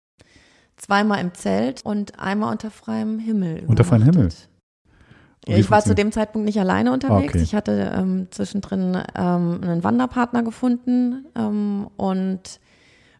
[0.76, 3.64] zweimal im Zelt und einmal unter freiem Himmel.
[3.66, 4.28] Unter freiem Himmel?
[5.46, 7.34] Ich war zu dem Zeitpunkt nicht alleine unterwegs.
[7.34, 7.42] okay.
[7.42, 12.60] Ich hatte ähm, zwischendrin ähm, einen Wanderpartner gefunden ähm, und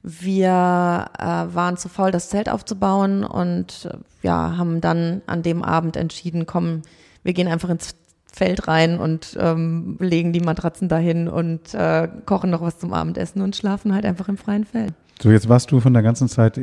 [0.02, 1.22] wir äh,
[1.54, 6.46] waren zu faul, das Zelt aufzubauen und äh, ja, haben dann an dem Abend entschieden,
[6.46, 6.82] komm,
[7.22, 7.94] wir gehen einfach ins
[8.30, 13.42] Feld rein und ähm, legen die Matratzen dahin und äh, kochen noch was zum Abendessen
[13.42, 14.92] und schlafen halt einfach im freien Feld.
[15.22, 16.58] So, jetzt warst du von der ganzen Zeit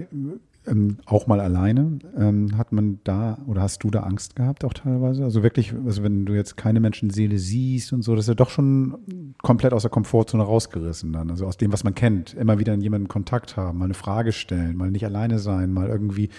[0.68, 2.00] ähm, auch mal alleine.
[2.16, 5.24] Ähm, hat man da oder hast du da Angst gehabt auch teilweise?
[5.24, 8.50] Also wirklich, also wenn du jetzt keine Menschenseele siehst und so, das ist ja doch
[8.50, 11.32] schon komplett aus der Komfortzone rausgerissen dann.
[11.32, 12.34] Also aus dem, was man kennt.
[12.34, 15.90] Immer wieder in jemanden Kontakt haben, mal eine Frage stellen, mal nicht alleine sein, mal
[15.90, 16.30] irgendwie,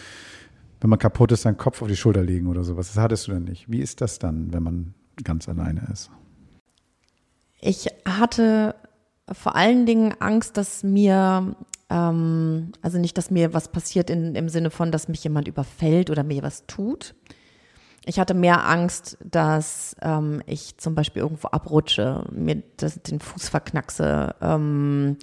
[0.80, 2.88] wenn man kaputt ist, seinen Kopf auf die Schulter legen oder sowas.
[2.88, 3.70] Das hattest du denn nicht.
[3.70, 6.10] Wie ist das dann, wenn man ganz alleine ist?
[7.60, 8.74] Ich hatte
[9.30, 11.54] vor allen Dingen Angst, dass mir,
[11.92, 16.10] ähm, also nicht, dass mir was passiert in, im Sinne von, dass mich jemand überfällt
[16.10, 17.14] oder mir was tut.
[18.04, 23.48] Ich hatte mehr Angst, dass ähm, ich zum Beispiel irgendwo abrutsche, mir das, den Fuß
[23.48, 25.18] verknackse, ähm,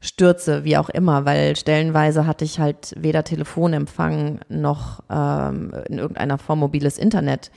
[0.00, 6.38] stürze, wie auch immer, weil stellenweise hatte ich halt weder Telefonempfang noch ähm, in irgendeiner
[6.38, 7.50] Form mobiles Internet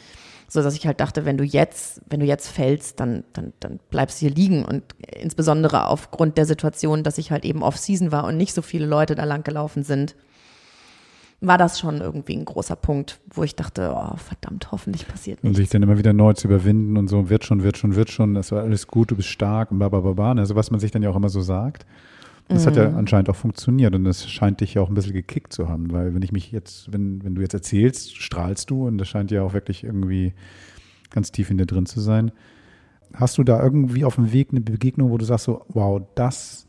[0.48, 3.80] so dass ich halt dachte, wenn du jetzt, wenn du jetzt fällst, dann, dann, dann
[3.90, 4.84] bleibst du hier liegen und
[5.20, 9.16] insbesondere aufgrund der Situation, dass ich halt eben off-season war und nicht so viele Leute
[9.16, 10.16] da lang gelaufen sind,
[11.40, 15.50] war das schon irgendwie ein großer Punkt, wo ich dachte, oh, verdammt, hoffentlich passiert Und
[15.50, 15.58] nichts.
[15.58, 18.34] sich dann immer wieder neu zu überwinden und so, wird schon, wird schon, wird schon,
[18.34, 20.32] das war alles gut, du bist stark und bla bla bla bla.
[20.42, 21.86] Also was man sich dann ja auch immer so sagt.
[22.50, 25.52] Das hat ja anscheinend auch funktioniert und das scheint dich ja auch ein bisschen gekickt
[25.52, 28.98] zu haben, weil wenn ich mich jetzt, wenn, wenn du jetzt erzählst, strahlst du und
[28.98, 30.34] das scheint ja auch wirklich irgendwie
[31.10, 32.32] ganz tief in dir drin zu sein.
[33.14, 36.68] Hast du da irgendwie auf dem Weg eine Begegnung, wo du sagst so, wow, das,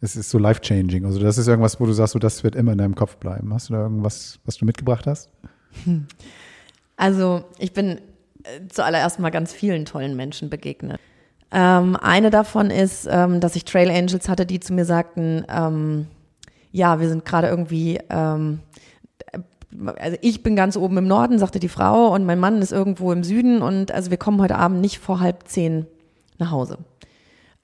[0.00, 1.04] es ist so life-changing.
[1.04, 3.52] Also das ist irgendwas, wo du sagst, so, das wird immer in deinem Kopf bleiben.
[3.52, 5.30] Hast du da irgendwas, was du mitgebracht hast?
[6.96, 7.98] Also ich bin
[8.44, 11.00] äh, zuallererst mal ganz vielen tollen Menschen begegnet.
[11.52, 16.06] Ähm, eine davon ist, ähm, dass ich Trail Angels hatte, die zu mir sagten, ähm,
[16.70, 18.60] ja, wir sind gerade irgendwie, ähm,
[19.96, 23.12] also ich bin ganz oben im Norden, sagte die Frau, und mein Mann ist irgendwo
[23.12, 25.86] im Süden und also wir kommen heute Abend nicht vor halb zehn
[26.38, 26.78] nach Hause.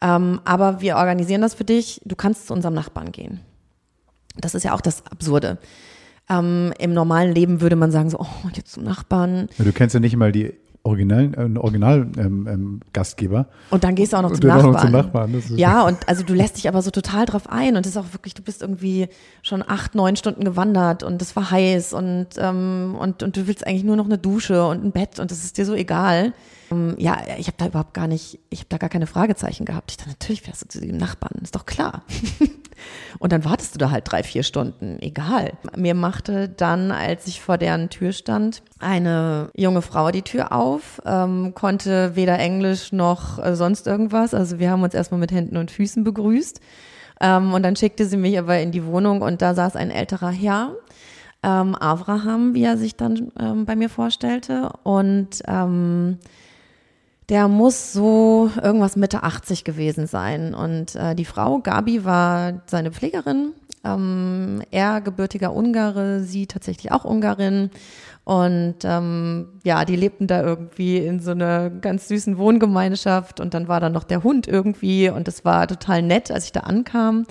[0.03, 3.41] Ähm, aber wir organisieren das für dich, du kannst zu unserem Nachbarn gehen.
[4.37, 5.59] Das ist ja auch das Absurde.
[6.29, 9.49] Ähm, Im normalen Leben würde man sagen so, oh, jetzt zum Nachbarn.
[9.57, 13.47] Du kennst ja nicht mal die originalen, äh, Original ähm, ähm, Gastgeber.
[13.71, 15.31] Und dann gehst du auch noch zum dann auch noch Nachbarn.
[15.31, 17.93] zum Nachbarn, ja, und also du lässt dich aber so total drauf ein und das
[17.93, 19.09] ist auch wirklich, du bist irgendwie
[19.43, 23.67] schon acht, neun Stunden gewandert und es war heiß und, ähm, und, und du willst
[23.67, 26.33] eigentlich nur noch eine Dusche und ein Bett und das ist dir so egal.
[26.71, 29.91] Ähm, ja, ich habe da überhaupt gar nicht, ich habe da gar keine Fragezeichen gehabt.
[29.91, 32.03] Ich dachte, natürlich fährst du zu dem Nachbarn, ist doch klar.
[33.19, 35.53] Und dann wartest du da halt drei, vier Stunden, egal.
[35.77, 41.03] Mir machte dann, als ich vor deren Tür stand, eine junge Frau die Tür auf,
[41.05, 44.35] ähm, konnte weder Englisch noch äh, sonst irgendwas.
[44.35, 46.61] Also wir haben uns erstmal mit Händen und Füßen begrüßt.
[47.21, 50.31] Ähm, und dann schickte sie mich aber in die Wohnung und da saß ein älterer
[50.31, 50.77] Herr,
[51.43, 54.71] ähm, Abraham, wie er sich dann ähm, bei mir vorstellte.
[54.85, 56.19] Und ähm,
[57.29, 60.55] der muss so irgendwas Mitte 80 gewesen sein.
[60.55, 63.53] Und äh, die Frau, Gabi, war seine Pflegerin.
[63.85, 67.71] Ähm, er gebürtiger Ungare, sie tatsächlich auch Ungarin.
[68.25, 73.41] Und ähm, ja, die lebten da irgendwie in so einer ganz süßen Wohngemeinschaft.
[73.41, 75.11] Und dann war da noch der Hund irgendwie.
[75.11, 77.27] Und das war total nett, als ich da ankam.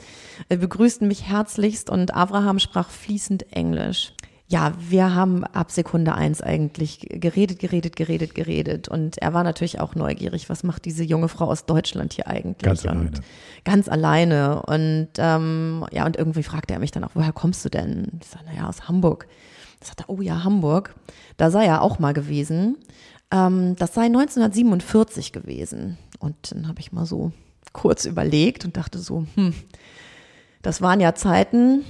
[0.48, 4.14] Wir begrüßten mich herzlichst und Abraham sprach fließend Englisch.
[4.50, 8.88] Ja, wir haben ab Sekunde eins eigentlich geredet, geredet, geredet, geredet.
[8.88, 12.64] Und er war natürlich auch neugierig, was macht diese junge Frau aus Deutschland hier eigentlich?
[12.64, 13.12] Ganz und alleine.
[13.66, 14.62] Ganz alleine.
[14.62, 18.20] Und ähm, ja, und irgendwie fragte er mich dann auch, woher kommst du denn?
[18.22, 19.28] Ich sage, naja, aus Hamburg.
[19.82, 20.96] Da sagte er, oh ja, Hamburg.
[21.36, 22.78] Da sei er auch mal gewesen.
[23.32, 25.98] Ähm, das sei 1947 gewesen.
[26.20, 27.34] Und dann habe ich mal so
[27.74, 29.54] kurz überlegt und dachte so, hm,
[30.62, 31.84] das waren ja Zeiten,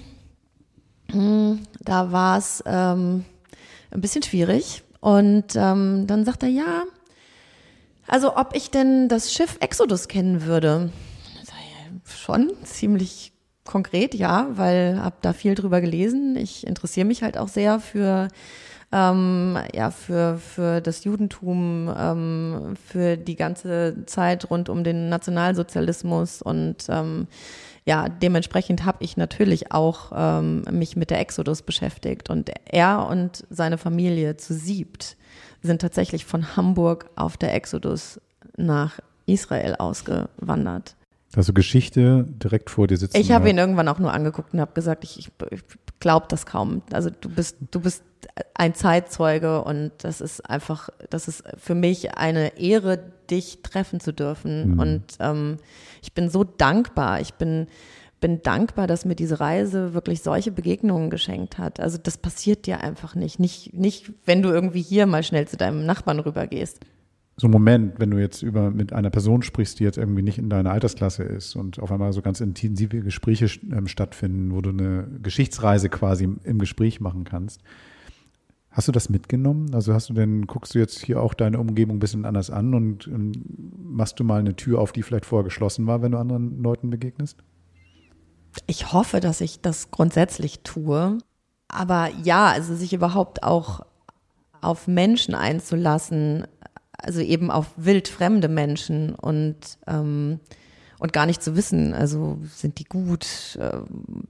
[1.10, 3.26] da war es ähm,
[3.92, 4.84] ein bisschen schwierig.
[5.00, 6.84] Und ähm, dann sagt er, ja,
[8.08, 10.92] also ob ich denn das Schiff Exodus kennen würde.
[12.06, 13.34] Schon, ziemlich
[13.66, 16.38] konkret, ja, weil habe da viel drüber gelesen.
[16.38, 18.30] Ich interessiere mich halt auch sehr für
[18.92, 26.42] ähm, ja, für, für das Judentum, ähm, für die ganze Zeit rund um den Nationalsozialismus
[26.42, 27.28] und ähm,
[27.88, 33.46] ja, dementsprechend habe ich natürlich auch ähm, mich mit der Exodus beschäftigt und er und
[33.50, 35.16] seine Familie zu siebt
[35.62, 38.20] sind tatsächlich von Hamburg auf der Exodus
[38.58, 40.97] nach Israel ausgewandert.
[41.38, 43.16] Also Geschichte direkt vor dir sitzen.
[43.16, 45.62] Ich habe ihn irgendwann auch nur angeguckt und habe gesagt, ich, ich, ich
[46.00, 46.82] glaube das kaum.
[46.92, 48.04] Also du bist, du bist
[48.56, 52.98] ein Zeitzeuge und das ist einfach, das ist für mich eine Ehre,
[53.30, 54.72] dich treffen zu dürfen.
[54.72, 54.80] Mhm.
[54.80, 55.58] Und ähm,
[56.02, 57.22] ich bin so dankbar.
[57.22, 57.68] Ich bin,
[58.20, 61.80] bin dankbar, dass mir diese Reise wirklich solche Begegnungen geschenkt hat.
[61.80, 63.40] Also das passiert dir einfach nicht.
[63.40, 66.80] Nicht, nicht wenn du irgendwie hier mal schnell zu deinem Nachbarn rübergehst
[67.40, 70.40] so ein Moment, wenn du jetzt über mit einer Person sprichst, die jetzt irgendwie nicht
[70.40, 74.72] in deiner Altersklasse ist und auf einmal so ganz intensive Gespräche ähm, stattfinden, wo du
[74.72, 77.62] eine Geschichtsreise quasi im, Gespräch machen kannst.
[78.72, 79.74] Hast du das mitgenommen?
[79.76, 82.74] Also hast du denn, guckst du jetzt hier auch deine Umgebung ein bisschen anders an
[82.74, 83.38] und, und
[83.84, 86.90] machst du mal eine Tür auf, die vielleicht vorher geschlossen war, wenn du anderen Leuten
[86.90, 87.38] begegnest?
[88.66, 91.20] Ich hoffe, dass ich das grundsätzlich tue.
[91.68, 93.82] Aber ja, also sich überhaupt auch
[94.62, 96.48] auf Menschen einzulassen,
[96.98, 100.40] also eben auf wildfremde Menschen und ähm,
[101.00, 103.78] und gar nicht zu wissen, also sind die gut, äh,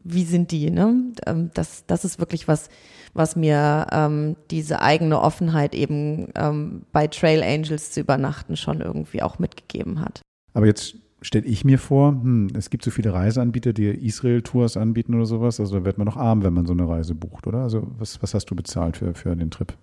[0.03, 0.95] wie sind die, ne?
[1.26, 2.70] Ähm, das, das ist wirklich was,
[3.13, 9.22] was mir ähm, diese eigene Offenheit eben ähm, bei Trail Angels zu übernachten schon irgendwie
[9.22, 10.22] auch mitgegeben hat.
[10.53, 15.15] Aber jetzt stelle ich mir vor, hm, es gibt so viele Reiseanbieter, die Israel-Tours anbieten
[15.15, 17.59] oder sowas, also da wird man noch arm, wenn man so eine Reise bucht, oder?
[17.59, 19.74] Also was, was hast du bezahlt für, für den Trip?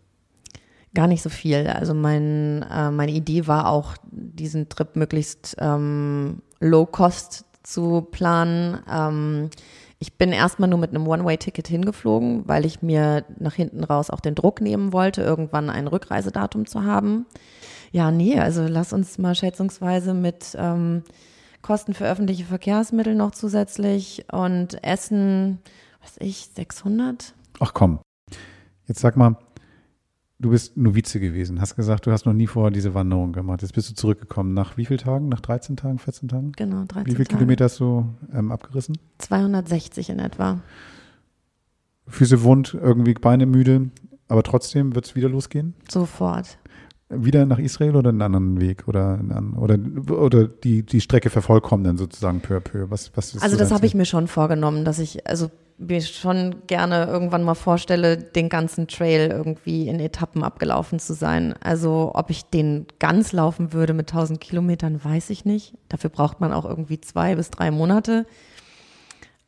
[0.95, 1.67] Gar nicht so viel.
[1.67, 8.79] Also mein, äh, meine Idee war auch, diesen Trip möglichst ähm, low cost zu planen.
[8.91, 9.51] Ähm,
[9.99, 14.21] ich bin erstmal nur mit einem One-Way-Ticket hingeflogen, weil ich mir nach hinten raus auch
[14.21, 17.27] den Druck nehmen wollte, irgendwann ein Rückreisedatum zu haben.
[17.91, 21.05] Ja, nee, also lass uns mal schätzungsweise mit ähm,
[21.63, 25.59] Kosten für öffentliche Verkehrsmittel noch zusätzlich und Essen,
[26.03, 27.35] was ich, 600?
[27.61, 28.01] Ach komm,
[28.87, 29.39] jetzt sag mal,
[30.41, 33.63] Du bist Novize gewesen, hast gesagt, du hast noch nie vorher diese Wanderung gemacht.
[33.63, 34.53] Jetzt bist du zurückgekommen.
[34.53, 35.29] Nach wie vielen Tagen?
[35.29, 36.53] Nach 13 Tagen, 14 Tagen?
[36.53, 37.07] Genau, 13 Tage.
[37.07, 38.99] Wie viele Kilometer hast du ähm, abgerissen?
[39.19, 40.61] 260 in etwa.
[42.09, 43.91] Füße wund, irgendwie Beine müde,
[44.29, 45.75] aber trotzdem wird es wieder losgehen?
[45.89, 46.59] Sofort.
[47.11, 48.89] Wieder nach Israel oder einen anderen Weg?
[48.89, 49.21] Oder,
[49.57, 49.79] oder,
[50.11, 52.91] oder die, die Strecke vervollkommnen sozusagen peu à peu?
[52.91, 57.07] Was, was also das habe ich mir schon vorgenommen, dass ich, also mir schon gerne
[57.07, 61.55] irgendwann mal vorstelle, den ganzen Trail irgendwie in Etappen abgelaufen zu sein.
[61.61, 65.75] Also ob ich den ganz laufen würde mit 1000 Kilometern, weiß ich nicht.
[65.89, 68.27] Dafür braucht man auch irgendwie zwei bis drei Monate.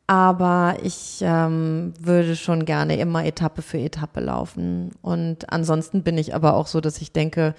[0.08, 4.92] Aber ich ähm, würde schon gerne immer Etappe für Etappe laufen.
[5.02, 7.54] Und ansonsten bin ich aber auch so, dass ich denke,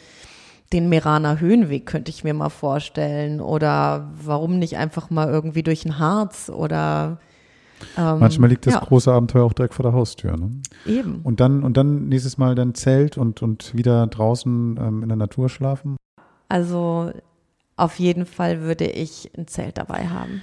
[0.71, 3.41] den Meraner Höhenweg könnte ich mir mal vorstellen.
[3.41, 7.19] Oder warum nicht einfach mal irgendwie durch ein Harz oder
[7.97, 8.79] ähm, Manchmal liegt das ja.
[8.79, 10.35] große Abenteuer auch direkt vor der Haustür.
[10.37, 10.51] Ne?
[10.85, 11.21] Eben.
[11.23, 15.17] Und dann, und dann nächstes Mal dann Zelt und, und wieder draußen ähm, in der
[15.17, 15.97] Natur schlafen?
[16.49, 17.11] Also
[17.75, 20.41] auf jeden Fall würde ich ein Zelt dabei haben.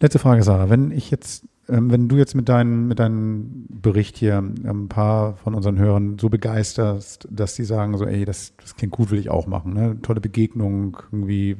[0.00, 0.68] Letzte Frage, Sarah.
[0.68, 4.88] Wenn ich jetzt, ähm, wenn du jetzt mit deinem mit deinem Bericht hier ähm, ein
[4.88, 9.10] paar von unseren Hörern so begeisterst, dass die sagen so, ey, das, das klingt gut,
[9.10, 9.72] will ich auch machen.
[9.72, 9.98] Ne?
[10.02, 11.56] Tolle Begegnung, irgendwie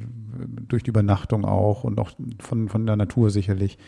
[0.67, 3.79] durch die Übernachtung auch und auch von, von der Natur sicherlich.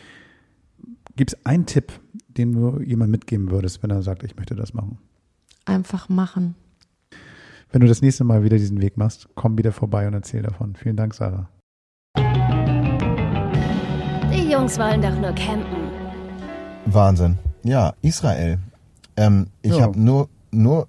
[1.14, 1.92] Gibt es einen Tipp,
[2.28, 4.98] den du jemand mitgeben würdest, wenn er sagt, ich möchte das machen?
[5.64, 6.56] Einfach machen.
[7.70, 10.74] Wenn du das nächste Mal wieder diesen Weg machst, komm wieder vorbei und erzähl davon.
[10.74, 11.48] Vielen Dank, Sarah.
[14.50, 15.92] Die Jungs wollen doch nur campen.
[16.84, 17.38] Wahnsinn.
[17.62, 18.58] Ja, Israel.
[19.16, 19.82] Ähm, ich ja.
[19.82, 20.88] habe nur, nur,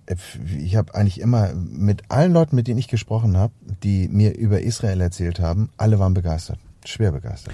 [0.57, 3.53] ich habe eigentlich immer mit allen Leuten, mit denen ich gesprochen habe,
[3.84, 7.53] die mir über Israel erzählt haben, alle waren begeistert, schwer begeistert.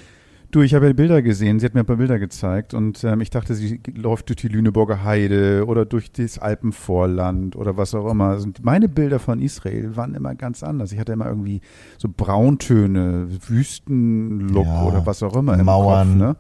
[0.49, 3.19] Du, ich habe ja Bilder gesehen, sie hat mir ein paar Bilder gezeigt und ähm,
[3.19, 8.09] ich dachte, sie läuft durch die Lüneburger Heide oder durch das Alpenvorland oder was auch
[8.09, 8.37] immer.
[8.37, 10.93] Und meine Bilder von Israel waren immer ganz anders.
[10.93, 11.59] Ich hatte immer irgendwie
[11.97, 16.27] so Brauntöne, Wüstenlook ja, oder was auch immer Mauern, im Kopf.
[16.27, 16.35] Ne?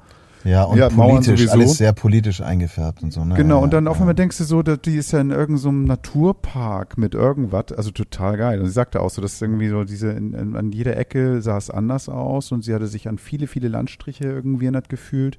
[0.47, 3.25] Ja, und ja, politisch, alles sehr politisch eingefärbt und so.
[3.25, 3.35] Ne?
[3.35, 3.91] Genau, ja, und dann ja.
[3.91, 7.91] auf einmal denkst du so, die ist ja in irgendeinem so Naturpark mit irgendwas, also
[7.91, 8.59] total geil.
[8.61, 11.57] Und sie sagte auch so, dass irgendwie so diese, in, in, an jeder Ecke sah
[11.57, 15.37] es anders aus und sie hatte sich an viele, viele Landstriche irgendwie erinnert gefühlt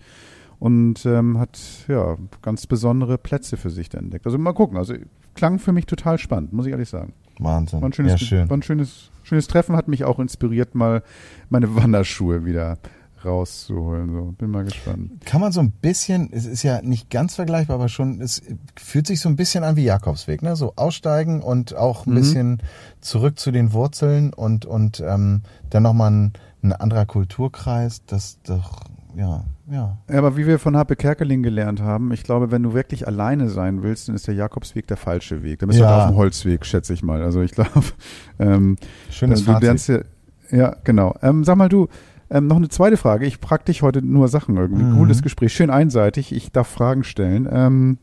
[0.58, 4.26] und ähm, hat ja ganz besondere Plätze für sich entdeckt.
[4.26, 4.94] Also mal gucken, also
[5.34, 7.14] klang für mich total spannend, muss ich ehrlich sagen.
[7.38, 7.80] Wahnsinn.
[7.80, 8.50] War ein schönes, ja, schön.
[8.50, 11.02] War ein schönes, schönes Treffen, hat mich auch inspiriert, mal
[11.48, 12.76] meine Wanderschuhe wieder
[13.24, 14.12] rauszuholen.
[14.12, 15.12] So, bin mal gespannt.
[15.24, 18.42] Kann man so ein bisschen, es ist ja nicht ganz vergleichbar, aber schon, es
[18.76, 20.56] fühlt sich so ein bisschen an wie Jakobsweg, ne?
[20.56, 22.14] So aussteigen und auch ein Mhm.
[22.16, 22.58] bisschen
[23.00, 28.80] zurück zu den Wurzeln und, und ähm, dann nochmal ein, ein anderer Kulturkreis, das doch,
[29.16, 29.98] ja, ja.
[30.10, 33.48] Ja, aber wie wir von Happe Kerkeling gelernt haben, ich glaube, wenn du wirklich alleine
[33.48, 35.58] sein willst, dann ist der Jakobsweg der falsche Weg.
[35.60, 35.90] Dann bist du Ja.
[35.90, 37.22] halt auf dem Holzweg, schätze ich mal.
[37.22, 37.70] Also ich glaube,
[38.38, 38.76] ähm,
[39.10, 40.06] Schönes du lernst Fazit.
[40.50, 41.14] ja, ja, genau.
[41.22, 41.88] Ähm, sag mal du,
[42.30, 43.26] ähm, noch eine zweite Frage.
[43.26, 44.82] Ich frage dich heute nur Sachen irgendwie.
[44.84, 44.96] Mhm.
[44.96, 46.32] Cooles Gespräch, schön einseitig.
[46.32, 47.48] Ich darf Fragen stellen.
[47.50, 47.98] Ähm,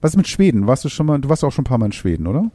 [0.00, 0.66] was ist mit Schweden?
[0.66, 2.50] Warst du schon mal, du warst auch schon ein paar Mal in Schweden, oder?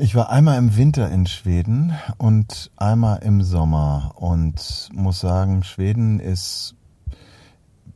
[0.00, 6.20] Ich war einmal im Winter in Schweden und einmal im Sommer und muss sagen, Schweden
[6.20, 6.76] ist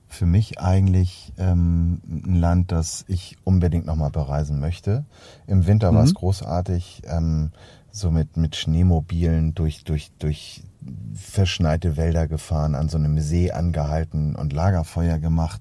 [0.08, 5.04] für mich eigentlich ähm, ein Land, das ich unbedingt nochmal bereisen möchte.
[5.46, 6.16] Im Winter war es Mhm.
[6.16, 7.52] großartig, ähm,
[7.92, 10.64] so mit, mit Schneemobilen durch, durch, durch
[11.14, 15.60] verschneite Wälder gefahren, an so einem See angehalten und Lagerfeuer gemacht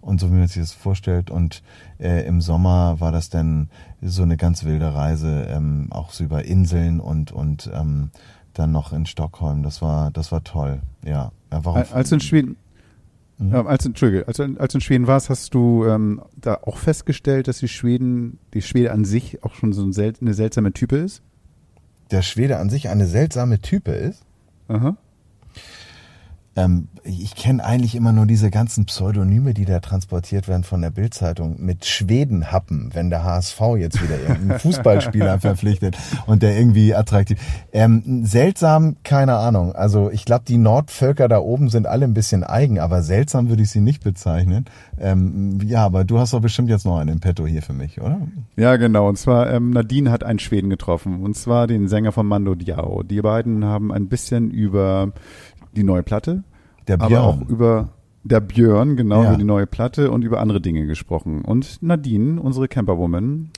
[0.00, 1.30] und so wie man sich das vorstellt.
[1.30, 1.62] Und
[1.98, 6.44] äh, im Sommer war das dann so eine ganz wilde Reise, ähm, auch so über
[6.44, 8.10] Inseln und und ähm,
[8.54, 9.62] dann noch in Stockholm.
[9.62, 10.80] Das war das war toll.
[11.04, 11.82] Ja, ja warum?
[11.92, 12.56] Als du in Schweden,
[13.38, 13.52] Mhm.
[13.52, 17.58] ja, als, Entschuldige, als, als in Schweden warst, hast du ähm, da auch festgestellt, dass
[17.58, 21.22] die Schweden, die Schwede an sich auch schon so ein sel eine seltsame Type ist?
[22.10, 24.24] der Schwede an sich eine seltsame Type ist.
[24.70, 24.94] Aha.
[26.56, 30.90] Ähm, ich kenne eigentlich immer nur diese ganzen Pseudonyme, die da transportiert werden von der
[30.90, 35.96] Bildzeitung mit Schwedenhappen, wenn der HSV jetzt wieder irgendeinen Fußballspieler verpflichtet
[36.26, 37.38] und der irgendwie attraktiv.
[37.72, 39.74] Ähm, seltsam, keine Ahnung.
[39.74, 43.62] Also ich glaube, die Nordvölker da oben sind alle ein bisschen eigen, aber seltsam würde
[43.62, 44.64] ich sie nicht bezeichnen.
[44.98, 48.00] Ähm, ja, aber du hast doch bestimmt jetzt noch einen im Petto hier für mich,
[48.00, 48.20] oder?
[48.56, 49.08] Ja, genau.
[49.08, 51.22] Und zwar, ähm, Nadine hat einen Schweden getroffen.
[51.22, 53.02] Und zwar den Sänger von Mando Diao.
[53.02, 55.12] Die beiden haben ein bisschen über
[55.76, 56.42] die neue Platte,
[56.88, 57.24] Der aber Björn.
[57.24, 57.88] auch über
[58.22, 59.28] der Björn, genau, Ja.
[59.30, 61.42] über die neue Platte und über andere Dinge gesprochen.
[61.42, 63.50] Und Nadine, unsere Camperwoman,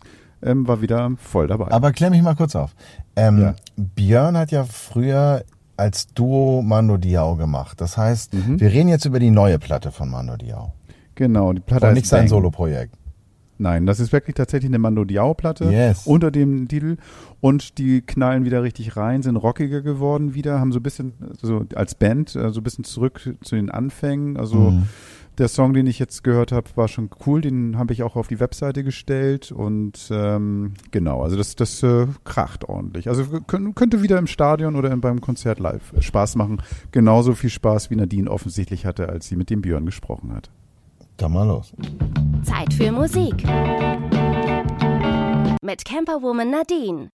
[0.42, 1.70] ähm, war wieder voll dabei.
[1.70, 2.74] Aber klär mich mal kurz auf.
[3.16, 3.54] Ähm, Ja.
[3.76, 5.44] Björn hat ja früher
[5.76, 7.80] als Duo Mando Diao gemacht.
[7.80, 8.60] Das heißt, Mhm.
[8.60, 10.72] wir reden jetzt über die neue Platte von Mando Diao.
[11.14, 12.28] genau, die Platte Und nicht sein Bang.
[12.28, 12.94] Soloprojekt.
[13.62, 16.04] Nein, das ist wirklich tatsächlich eine Mando Diao-Platte Yes.
[16.06, 16.96] unter dem Titel
[17.40, 21.64] und die knallen wieder richtig rein, sind rockiger geworden wieder, haben so ein bisschen, so
[21.76, 24.36] als Band, äh, so ein bisschen zurück zu den Anfängen.
[24.36, 24.82] Also Mhm.
[25.38, 28.26] der Song, den ich jetzt gehört habe, war schon cool, den habe ich auch auf
[28.26, 33.08] die Webseite gestellt und ähm, genau, also das, das äh, kracht ordentlich.
[33.08, 36.60] Also könnt, könnte wieder im Stadion oder beim Konzert live Spaß machen.
[36.90, 40.50] Genauso viel Spaß, wie Nadine offensichtlich hatte, als sie mit dem Björn gesprochen hat.
[41.16, 41.72] Dann mal los.
[42.44, 43.44] Zeit für Musik.
[45.62, 47.10] Mit Camperwoman Nadine.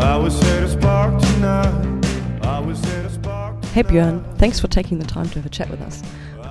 [0.00, 2.06] I was here to spark tonight.
[2.42, 3.64] I was here to spark.
[3.66, 6.02] Hey Björn, thanks for taking the time to have a chat with us.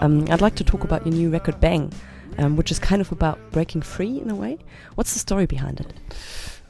[0.02, 1.92] Um, I'd like to talk about your new record Bang,
[2.38, 4.58] um, which is kind of about breaking free in a way.
[4.96, 5.94] What's the story behind it?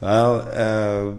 [0.00, 1.16] Well, uh,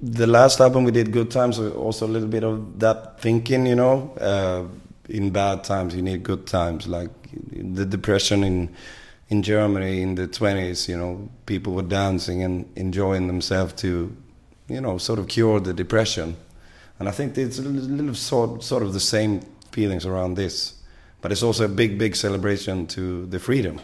[0.00, 3.76] the last album we did, Good Times, also a little bit of that thinking, you
[3.76, 4.14] know.
[4.20, 4.64] Uh,
[5.08, 6.86] in bad times, you need good times.
[6.86, 7.10] Like
[7.52, 8.70] the depression in
[9.28, 14.14] in Germany in the twenties, you know, people were dancing and enjoying themselves to,
[14.68, 16.36] you know, sort of cure the depression.
[16.98, 19.40] And I think it's a little sort sort of the same
[19.72, 20.74] feelings around this,
[21.24, 23.80] but it's also a big, big celebration to the freedom.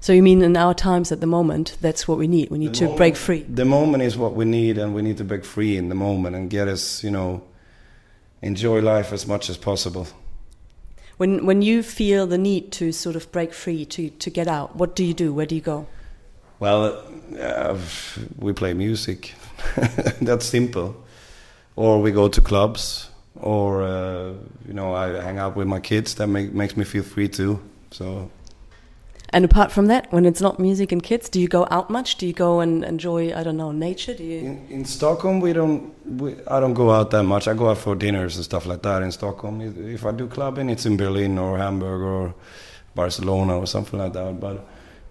[0.00, 2.48] So you mean in our times at the moment, that's what we need.
[2.50, 3.42] We need The to moment- break free.
[3.42, 6.34] The moment is what we need, and we need to break free in the moment
[6.34, 7.42] and get us, you know,
[8.40, 10.06] enjoy life as much as possible.
[11.18, 14.74] When when you feel the need to sort of break free, to to get out,
[14.74, 15.34] what do you do?
[15.34, 15.86] Where do you go?
[16.60, 16.96] Well,
[17.38, 17.76] uh,
[18.38, 19.34] we play music.
[20.22, 20.94] That's simple.
[21.76, 23.10] Or we go to clubs,
[23.42, 24.32] or uh,
[24.66, 26.14] you know, I hang out with my kids.
[26.14, 27.58] That make, makes me feel free too.
[27.90, 28.30] So
[29.34, 32.16] And apart from that, when it's not music and kids, do you go out much?
[32.18, 34.14] Do you go and enjoy, I don't know, nature?
[34.14, 34.38] Do you?
[34.38, 35.92] in, in Stockholm, we don't.
[36.20, 37.48] We, I don't go out that much.
[37.48, 39.60] I go out for dinners and stuff like that in Stockholm.
[39.60, 42.34] If- I do clubbing, it's in Berlin or Hamburg or
[42.94, 44.38] Barcelona or something like that.
[44.40, 44.66] But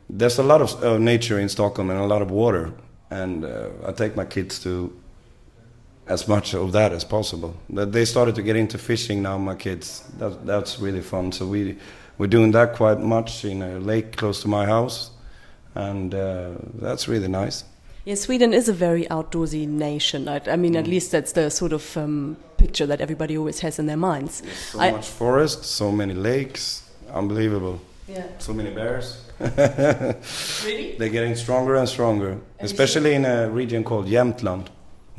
[0.10, 2.74] there's a lot of uh, nature in Stockholm and a lot of water,
[3.10, 4.92] and uh, I take my kids to
[6.12, 7.56] as much of that as possible.
[7.70, 9.38] That they started to get into fishing now.
[9.38, 11.32] My kids, that, that's really fun.
[11.32, 11.78] So we
[12.18, 15.12] we're doing that quite much in a lake close to my house,
[15.74, 17.64] and uh, that's really nice.
[18.06, 20.28] Yeah, Sweden is a very outdoorsy nation.
[20.28, 23.80] I, I mean, at least that's the sort of um, picture that everybody always has
[23.80, 24.44] in their minds.
[24.72, 27.80] So I- much forest, so many lakes, unbelievable.
[28.08, 28.26] Yeah.
[28.40, 29.24] So many bears.
[29.40, 30.96] Really?
[31.00, 34.68] They're getting stronger and stronger, especially in a region called Jämtland.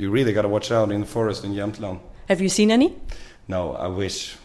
[0.02, 2.00] You really got to watch out in the forest in Jämtland.
[2.28, 2.96] Have you seen any?
[3.46, 4.36] No, I wish.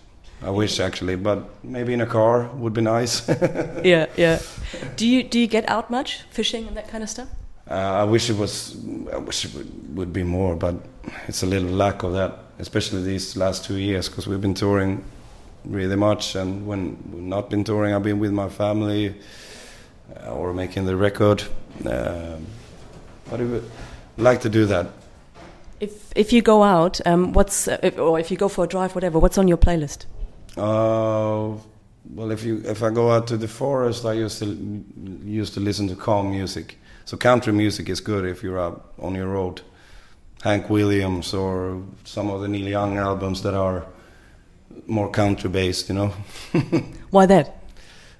[0.44, 3.28] I wish actually, but maybe in a car would be nice.
[3.84, 4.40] yeah, yeah.
[4.98, 7.28] Do you do you get out much fishing and that kind of stuff?
[7.68, 8.78] Uh, I wish it was.
[9.12, 10.76] I wish it would, would be more, but
[11.28, 15.04] it's a little lack of that, especially these last two years, because we've been touring
[15.66, 19.16] really much, and when we've not been touring, I've been with my family
[20.16, 21.42] uh, or making the record.
[21.84, 22.46] Um,
[23.28, 23.72] but I would
[24.18, 24.86] like to do that.
[25.80, 28.68] If if you go out, um, what's uh, if, or if you go for a
[28.68, 30.06] drive, whatever, what's on your playlist?
[30.58, 31.58] Uh,
[32.16, 34.84] well, if you if I go out to the forest, I used to
[35.26, 36.78] used to listen to calm music.
[37.06, 39.62] So country music is good if you're out on your road.
[40.44, 43.86] Hank Williams or some of the Neil Young albums that are
[44.86, 46.14] more country based, you know.
[47.10, 47.64] Why that?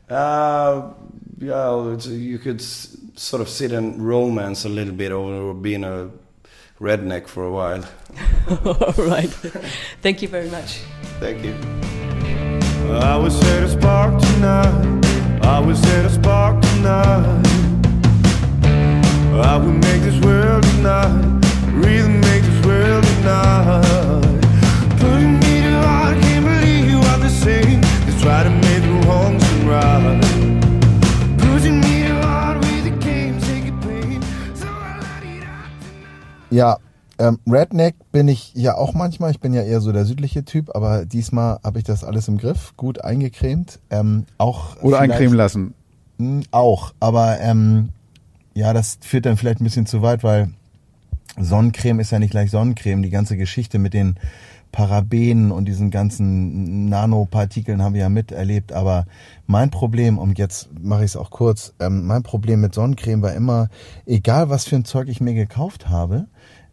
[0.10, 0.94] Uh,
[1.38, 5.84] yeah, it's, you could s- sort of sit and romance a little bit over being
[5.84, 6.10] a
[6.80, 7.84] redneck for a while.
[8.66, 9.30] All right.
[10.02, 10.82] Thank you very much.
[11.20, 11.56] Thank you.
[12.94, 15.06] I was at a spark tonight.
[15.44, 17.48] I was at a spark tonight.
[19.44, 21.42] I would make this world tonight.
[21.72, 24.22] Really make this world tonight.
[25.00, 27.62] Putting me to heart, can't believe what they say.
[28.06, 30.57] They try to make the wrongs and right.
[36.50, 36.78] Ja,
[37.20, 39.32] ähm, Redneck bin ich ja auch manchmal.
[39.32, 42.38] Ich bin ja eher so der südliche Typ, aber diesmal habe ich das alles im
[42.38, 43.80] Griff, gut eingecremt.
[43.90, 45.74] Ähm, auch Oder eincremen lassen.
[46.20, 47.90] Hm, Auch, aber ähm,
[48.54, 50.50] ja, das führt dann vielleicht ein bisschen zu weit, weil
[51.40, 53.04] Sonnencreme ist ja nicht gleich Sonnencreme.
[53.04, 54.16] Die ganze Geschichte mit den
[54.72, 58.74] Parabenen und diesen ganzen Nanopartikeln haben wir ja miterlebt.
[58.74, 59.06] Aber
[59.48, 63.34] mein Problem, und jetzt mache ich es auch kurz, ähm, mein Problem mit Sonnencreme war
[63.34, 63.70] immer,
[64.06, 66.28] egal was für ein Zeug ich mir gekauft habe,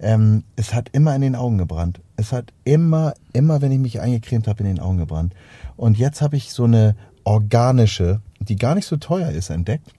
[0.05, 2.01] ähm, es hat immer in den Augen gebrannt.
[2.17, 5.35] Es hat immer, immer, wenn ich mich eingecremt habe, in den Augen gebrannt.
[5.77, 6.95] Und jetzt habe ich so eine
[7.25, 9.93] organische, die gar nicht so teuer ist, entdeckt.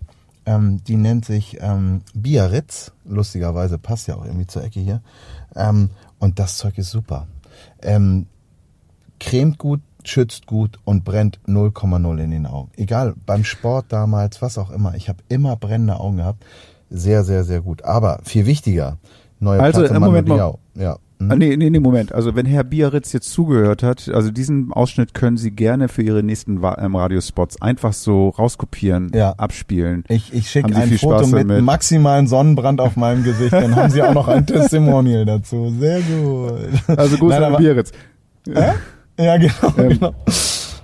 [0.46, 2.92] Ähm, die nennt sich ähm, Biarritz.
[3.04, 5.02] Lustigerweise passt ja auch irgendwie zur Ecke hier.
[5.56, 5.90] Ähm,
[6.20, 7.26] und das Zeug ist super.
[7.82, 8.28] Ähm,
[9.20, 12.70] cremt gut, schützt gut und brennt 0,0 in den Augen.
[12.76, 14.94] Egal, beim Sport damals, was auch immer.
[14.94, 16.46] Ich habe immer brennende Augen gehabt.
[16.92, 17.84] Sehr, sehr, sehr gut.
[17.84, 19.00] Aber viel wichtiger,
[19.46, 20.56] neue Also, Platte äh, Moment mal.
[20.76, 20.98] Ja.
[21.20, 21.38] Hm?
[21.38, 22.12] Nee, nee, nee, Moment.
[22.12, 26.24] Also wenn Herr Biarritz jetzt zugehört hat, also diesen Ausschnitt können Sie gerne für Ihre
[26.24, 29.32] nächsten ähm, Radiospots einfach so rauskopieren, Ja.
[29.38, 30.04] abspielen.
[30.10, 31.64] Ich, ich schicke ein Foto mit damit?
[31.64, 33.54] maximalen Sonnenbrand auf meinem Gesicht.
[33.54, 35.74] Dann haben Sie auch noch ein Testimonial dazu.
[35.80, 36.60] Sehr gut.
[36.98, 37.92] Also Nein, an aber- Biarritz.
[39.18, 39.54] Ja, genau.
[39.78, 40.14] Ähm, genau.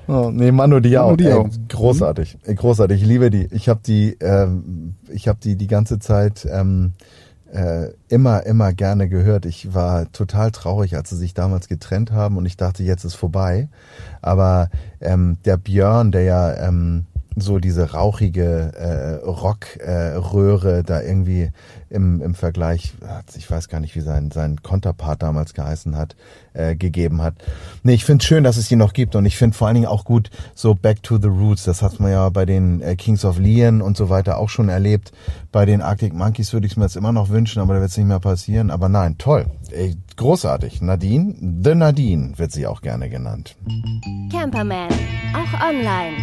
[0.07, 1.43] Oh, nee, Manu Diao, Manu Diao.
[1.45, 3.01] Ey, großartig, großartig.
[3.01, 3.47] Ich liebe die.
[3.51, 6.93] Ich habe die, ähm, ich habe die die ganze Zeit ähm,
[7.51, 9.45] äh, immer, immer gerne gehört.
[9.45, 13.15] Ich war total traurig, als sie sich damals getrennt haben und ich dachte, jetzt ist
[13.15, 13.69] vorbei.
[14.21, 17.05] Aber ähm, der Björn, der ja ähm,
[17.37, 21.49] so diese rauchige äh, Rockröhre äh, da irgendwie
[21.89, 26.15] im, im Vergleich, hat- ich weiß gar nicht, wie sein, sein Konterpart damals geheißen hat,
[26.53, 27.35] äh, gegeben hat.
[27.83, 29.87] Nee, ich finde schön, dass es die noch gibt und ich finde vor allen Dingen
[29.87, 31.63] auch gut so Back to the Roots.
[31.63, 34.67] Das hat man ja bei den äh, Kings of Leon und so weiter auch schon
[34.69, 35.11] erlebt.
[35.53, 37.91] Bei den Arctic Monkeys würde ich es mir jetzt immer noch wünschen, aber da wird
[37.91, 38.71] es nicht mehr passieren.
[38.71, 39.45] Aber nein, toll.
[39.71, 40.81] Ey, großartig.
[40.81, 43.55] Nadine, The Nadine wird sie auch gerne genannt.
[44.31, 44.89] Camperman,
[45.33, 46.15] auch online.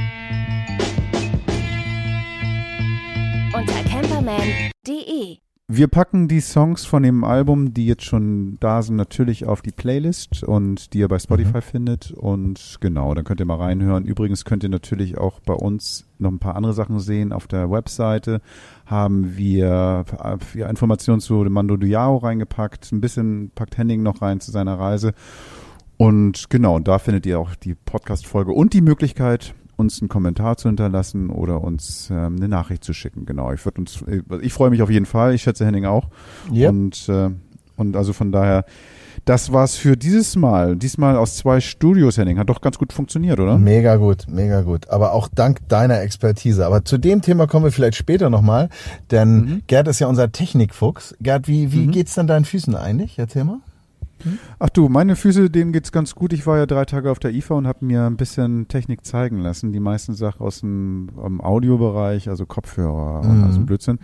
[3.55, 5.39] Unter camperman.de.
[5.69, 9.71] Wir packen die Songs von dem Album, die jetzt schon da sind, natürlich auf die
[9.71, 12.11] Playlist und die ihr bei Spotify findet.
[12.11, 14.05] Und genau, dann könnt ihr mal reinhören.
[14.05, 17.33] Übrigens könnt ihr natürlich auch bei uns noch ein paar andere Sachen sehen.
[17.33, 18.43] Auf der Webseite
[18.85, 22.93] haben wir äh, ja, Informationen zu dem Mando Diao reingepackt.
[22.93, 25.15] Ein bisschen packt Henning noch rein zu seiner Reise.
[25.97, 30.69] Und genau, da findet ihr auch die Podcast-Folge und die Möglichkeit, uns einen Kommentar zu
[30.69, 33.25] hinterlassen oder uns ähm, eine Nachricht zu schicken.
[33.25, 35.35] Genau, ich würde uns, äh, ich freue mich auf jeden Fall.
[35.35, 36.09] Ich schätze Henning auch.
[36.53, 36.71] Yep.
[36.71, 37.31] Und äh,
[37.77, 38.65] und also von daher,
[39.25, 40.75] das war's für dieses Mal.
[40.75, 42.39] Diesmal aus zwei Studios, Henning.
[42.39, 43.57] Hat doch ganz gut funktioniert, oder?
[43.57, 44.91] Mega gut, mega gut.
[44.91, 46.67] Aber auch dank deiner Expertise.
[46.67, 48.69] Aber zu dem Thema kommen wir vielleicht später nochmal,
[49.13, 49.63] denn Mhm.
[49.69, 51.15] Gerd ist ja unser Technikfuchs.
[51.21, 53.17] Gerd, wie, wie geht's denn deinen Füßen eigentlich?
[53.19, 53.61] Erzähl mal.
[54.59, 56.33] Ach du, meine Füße, denen geht's ganz gut.
[56.33, 59.39] Ich war ja drei Tage auf der IFA und habe mir ein bisschen Technik zeigen
[59.41, 59.73] lassen.
[59.73, 61.09] Die meisten Sachen aus dem,
[61.41, 63.45] Audiobereich, also Kopfhörer und Mhm.
[63.45, 63.99] also Blödsinn.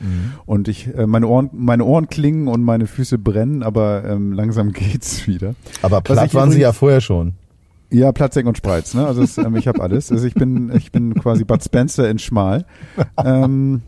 [0.46, 4.72] Und ich, äh, meine Ohren, meine Ohren klingen und meine Füße brennen, aber ähm, langsam
[4.72, 5.54] geht's wieder.
[5.82, 7.32] Aber platt waren sie ja vorher schon.
[7.90, 9.06] Ja, Platzek und Spreiz, ne?
[9.06, 10.10] Also es, ähm, ich habe alles.
[10.10, 12.64] Also ich bin, ich bin quasi Bud Spencer in Schmal.
[13.24, 13.82] Ähm,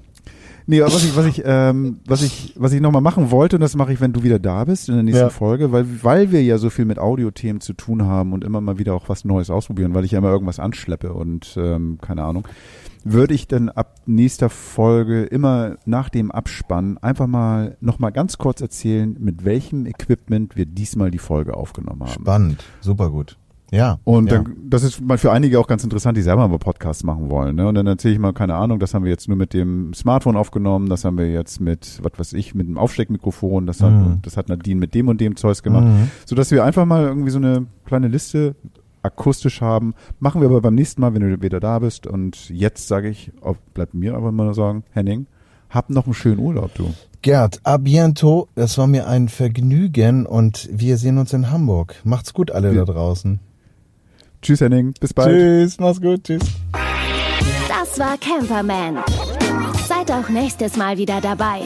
[0.66, 3.60] nee, aber was ich, was ich, ähm, was ich, was ich nochmal machen wollte, und
[3.60, 5.30] das mache ich, wenn du wieder da bist in der nächsten Ja.
[5.30, 8.78] Folge, weil, weil wir ja so viel mit Audiothemen zu tun haben und immer mal
[8.78, 12.46] wieder auch was Neues ausprobieren, weil ich ja immer irgendwas anschleppe und ähm, keine Ahnung,
[13.04, 18.60] würde ich dann ab nächster Folge immer nach dem Abspann einfach mal nochmal ganz kurz
[18.60, 22.22] erzählen, mit welchem Equipment wir diesmal die Folge aufgenommen haben.
[22.22, 23.36] Spannend, super gut.
[23.72, 23.98] Ja.
[24.04, 24.38] Und ja.
[24.38, 27.56] dann, das ist mal für einige auch ganz interessant, die selber mal Podcasts machen wollen.
[27.56, 27.66] Ne?
[27.68, 30.36] Und dann erzähle ich mal, keine Ahnung, das haben wir jetzt nur mit dem Smartphone
[30.36, 34.18] aufgenommen, das haben wir jetzt mit, was weiß ich, mit dem Aufsteckmikrofon, das hat, Mhm.
[34.22, 35.84] das hat Nadine mit dem und dem Zeugs gemacht.
[35.84, 36.10] Mhm.
[36.26, 38.54] Sodass wir einfach mal irgendwie so eine kleine Liste
[39.02, 39.94] akustisch haben.
[40.20, 42.06] Machen wir aber beim nächsten Mal, wenn du wieder da bist.
[42.06, 43.32] Und jetzt sage ich,
[43.74, 45.26] bleibt mir aber mal sagen, Henning,
[45.70, 46.92] hab noch einen schönen Urlaub, du.
[47.22, 48.48] Gerd, a biento.
[48.54, 51.96] Das war mir ein Vergnügen und wir sehen uns in Hamburg.
[52.04, 52.84] Macht's gut alle Ja.
[52.84, 53.40] da draußen.
[54.46, 54.94] Tschüss, Henning.
[55.00, 55.28] Bis bald.
[55.28, 56.42] Tschüss, mach's gut, tschüss.
[57.68, 58.98] Das war Camperman.
[59.88, 61.62] Seid auch nächstes Mal wieder dabei.